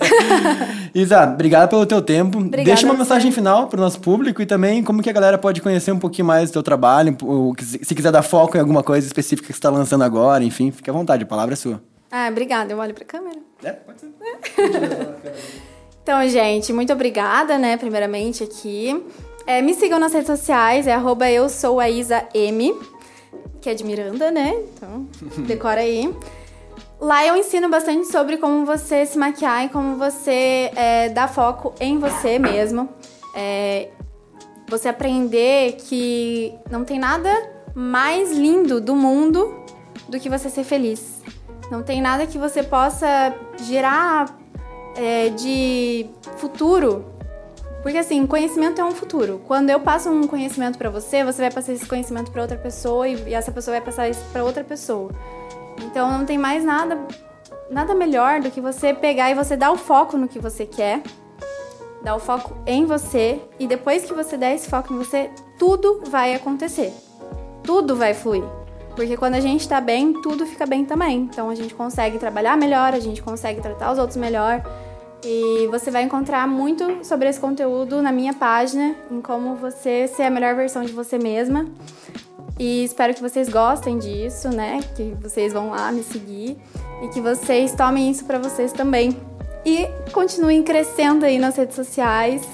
[0.94, 2.38] Isa, obrigado pelo teu tempo.
[2.38, 5.38] Obrigada Deixa uma a mensagem final pro nosso público e também como que a galera
[5.38, 7.16] pode conhecer um pouquinho mais do teu trabalho,
[7.56, 10.44] que se se quiser dar foco em alguma coisa específica que você está lançando agora,
[10.44, 11.82] enfim, fique à vontade, a palavra é sua.
[12.12, 13.40] ah, obrigada, eu olho pra câmera.
[13.64, 14.08] É, pode ser.
[16.04, 19.04] Então, gente, muito obrigada, né, primeiramente aqui.
[19.46, 22.76] É, me sigam nas redes sociais, é arroba eu sou a Isa M,
[23.60, 24.56] que é de Miranda, né?
[24.74, 25.08] Então,
[25.46, 26.14] decora aí.
[27.00, 31.74] Lá eu ensino bastante sobre como você se maquiar e como você é, dar foco
[31.80, 32.88] em você mesmo.
[33.36, 33.90] É,
[34.68, 37.30] você aprender que não tem nada
[37.74, 39.64] mais lindo do mundo
[40.08, 41.22] do que você ser feliz.
[41.72, 43.34] Não tem nada que você possa
[43.64, 44.38] gerar
[44.96, 46.06] é, de
[46.38, 47.06] futuro.
[47.82, 49.42] Porque assim, conhecimento é um futuro.
[49.48, 53.08] Quando eu passo um conhecimento pra você, você vai passar esse conhecimento pra outra pessoa
[53.08, 55.12] e, e essa pessoa vai passar isso pra outra pessoa.
[55.84, 56.98] Então não tem mais nada
[57.72, 61.02] nada melhor do que você pegar e você dar o foco no que você quer,
[62.04, 66.02] dar o foco em você e depois que você der esse foco em você, tudo
[66.06, 66.94] vai acontecer.
[67.64, 68.44] Tudo vai fluir.
[68.96, 71.20] Porque quando a gente tá bem, tudo fica bem também.
[71.20, 74.62] Então a gente consegue trabalhar melhor, a gente consegue tratar os outros melhor.
[75.24, 80.24] E você vai encontrar muito sobre esse conteúdo na minha página, em como você ser
[80.24, 81.68] a melhor versão de você mesma.
[82.58, 84.80] E espero que vocês gostem disso, né?
[84.96, 86.58] Que vocês vão lá me seguir
[87.04, 89.16] e que vocês tomem isso pra vocês também.
[89.64, 92.48] E continuem crescendo aí nas redes sociais.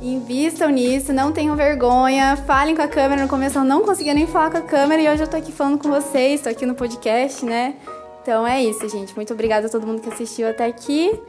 [0.00, 3.22] Invistam nisso, não tenham vergonha, falem com a câmera.
[3.22, 5.50] No começo eu não conseguia nem falar com a câmera e hoje eu tô aqui
[5.50, 7.74] falando com vocês, tô aqui no podcast, né?
[8.22, 9.14] Então é isso, gente.
[9.16, 11.20] Muito obrigada a todo mundo que assistiu até aqui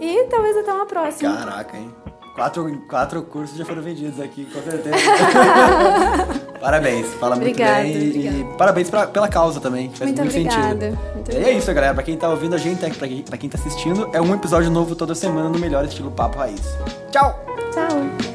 [0.00, 1.36] e talvez até uma próxima.
[1.36, 1.92] Caraca, hein?
[2.34, 4.94] Quatro, quatro cursos já foram vendidos aqui, com certeza.
[6.60, 7.92] parabéns, fala muito Obrigada, bem.
[7.96, 8.36] e- obrigada.
[8.36, 10.98] E parabéns pra- pela causa também, que faz Muito muito, obrigada, sentido.
[11.14, 11.94] muito e é isso, galera.
[11.94, 14.70] Pra quem tá ouvindo a gente, pra quem, pra quem tá assistindo, é um episódio
[14.70, 16.60] novo toda semana no melhor estilo Papo Raiz.
[17.10, 17.42] Tchau!
[17.72, 18.25] Tchau!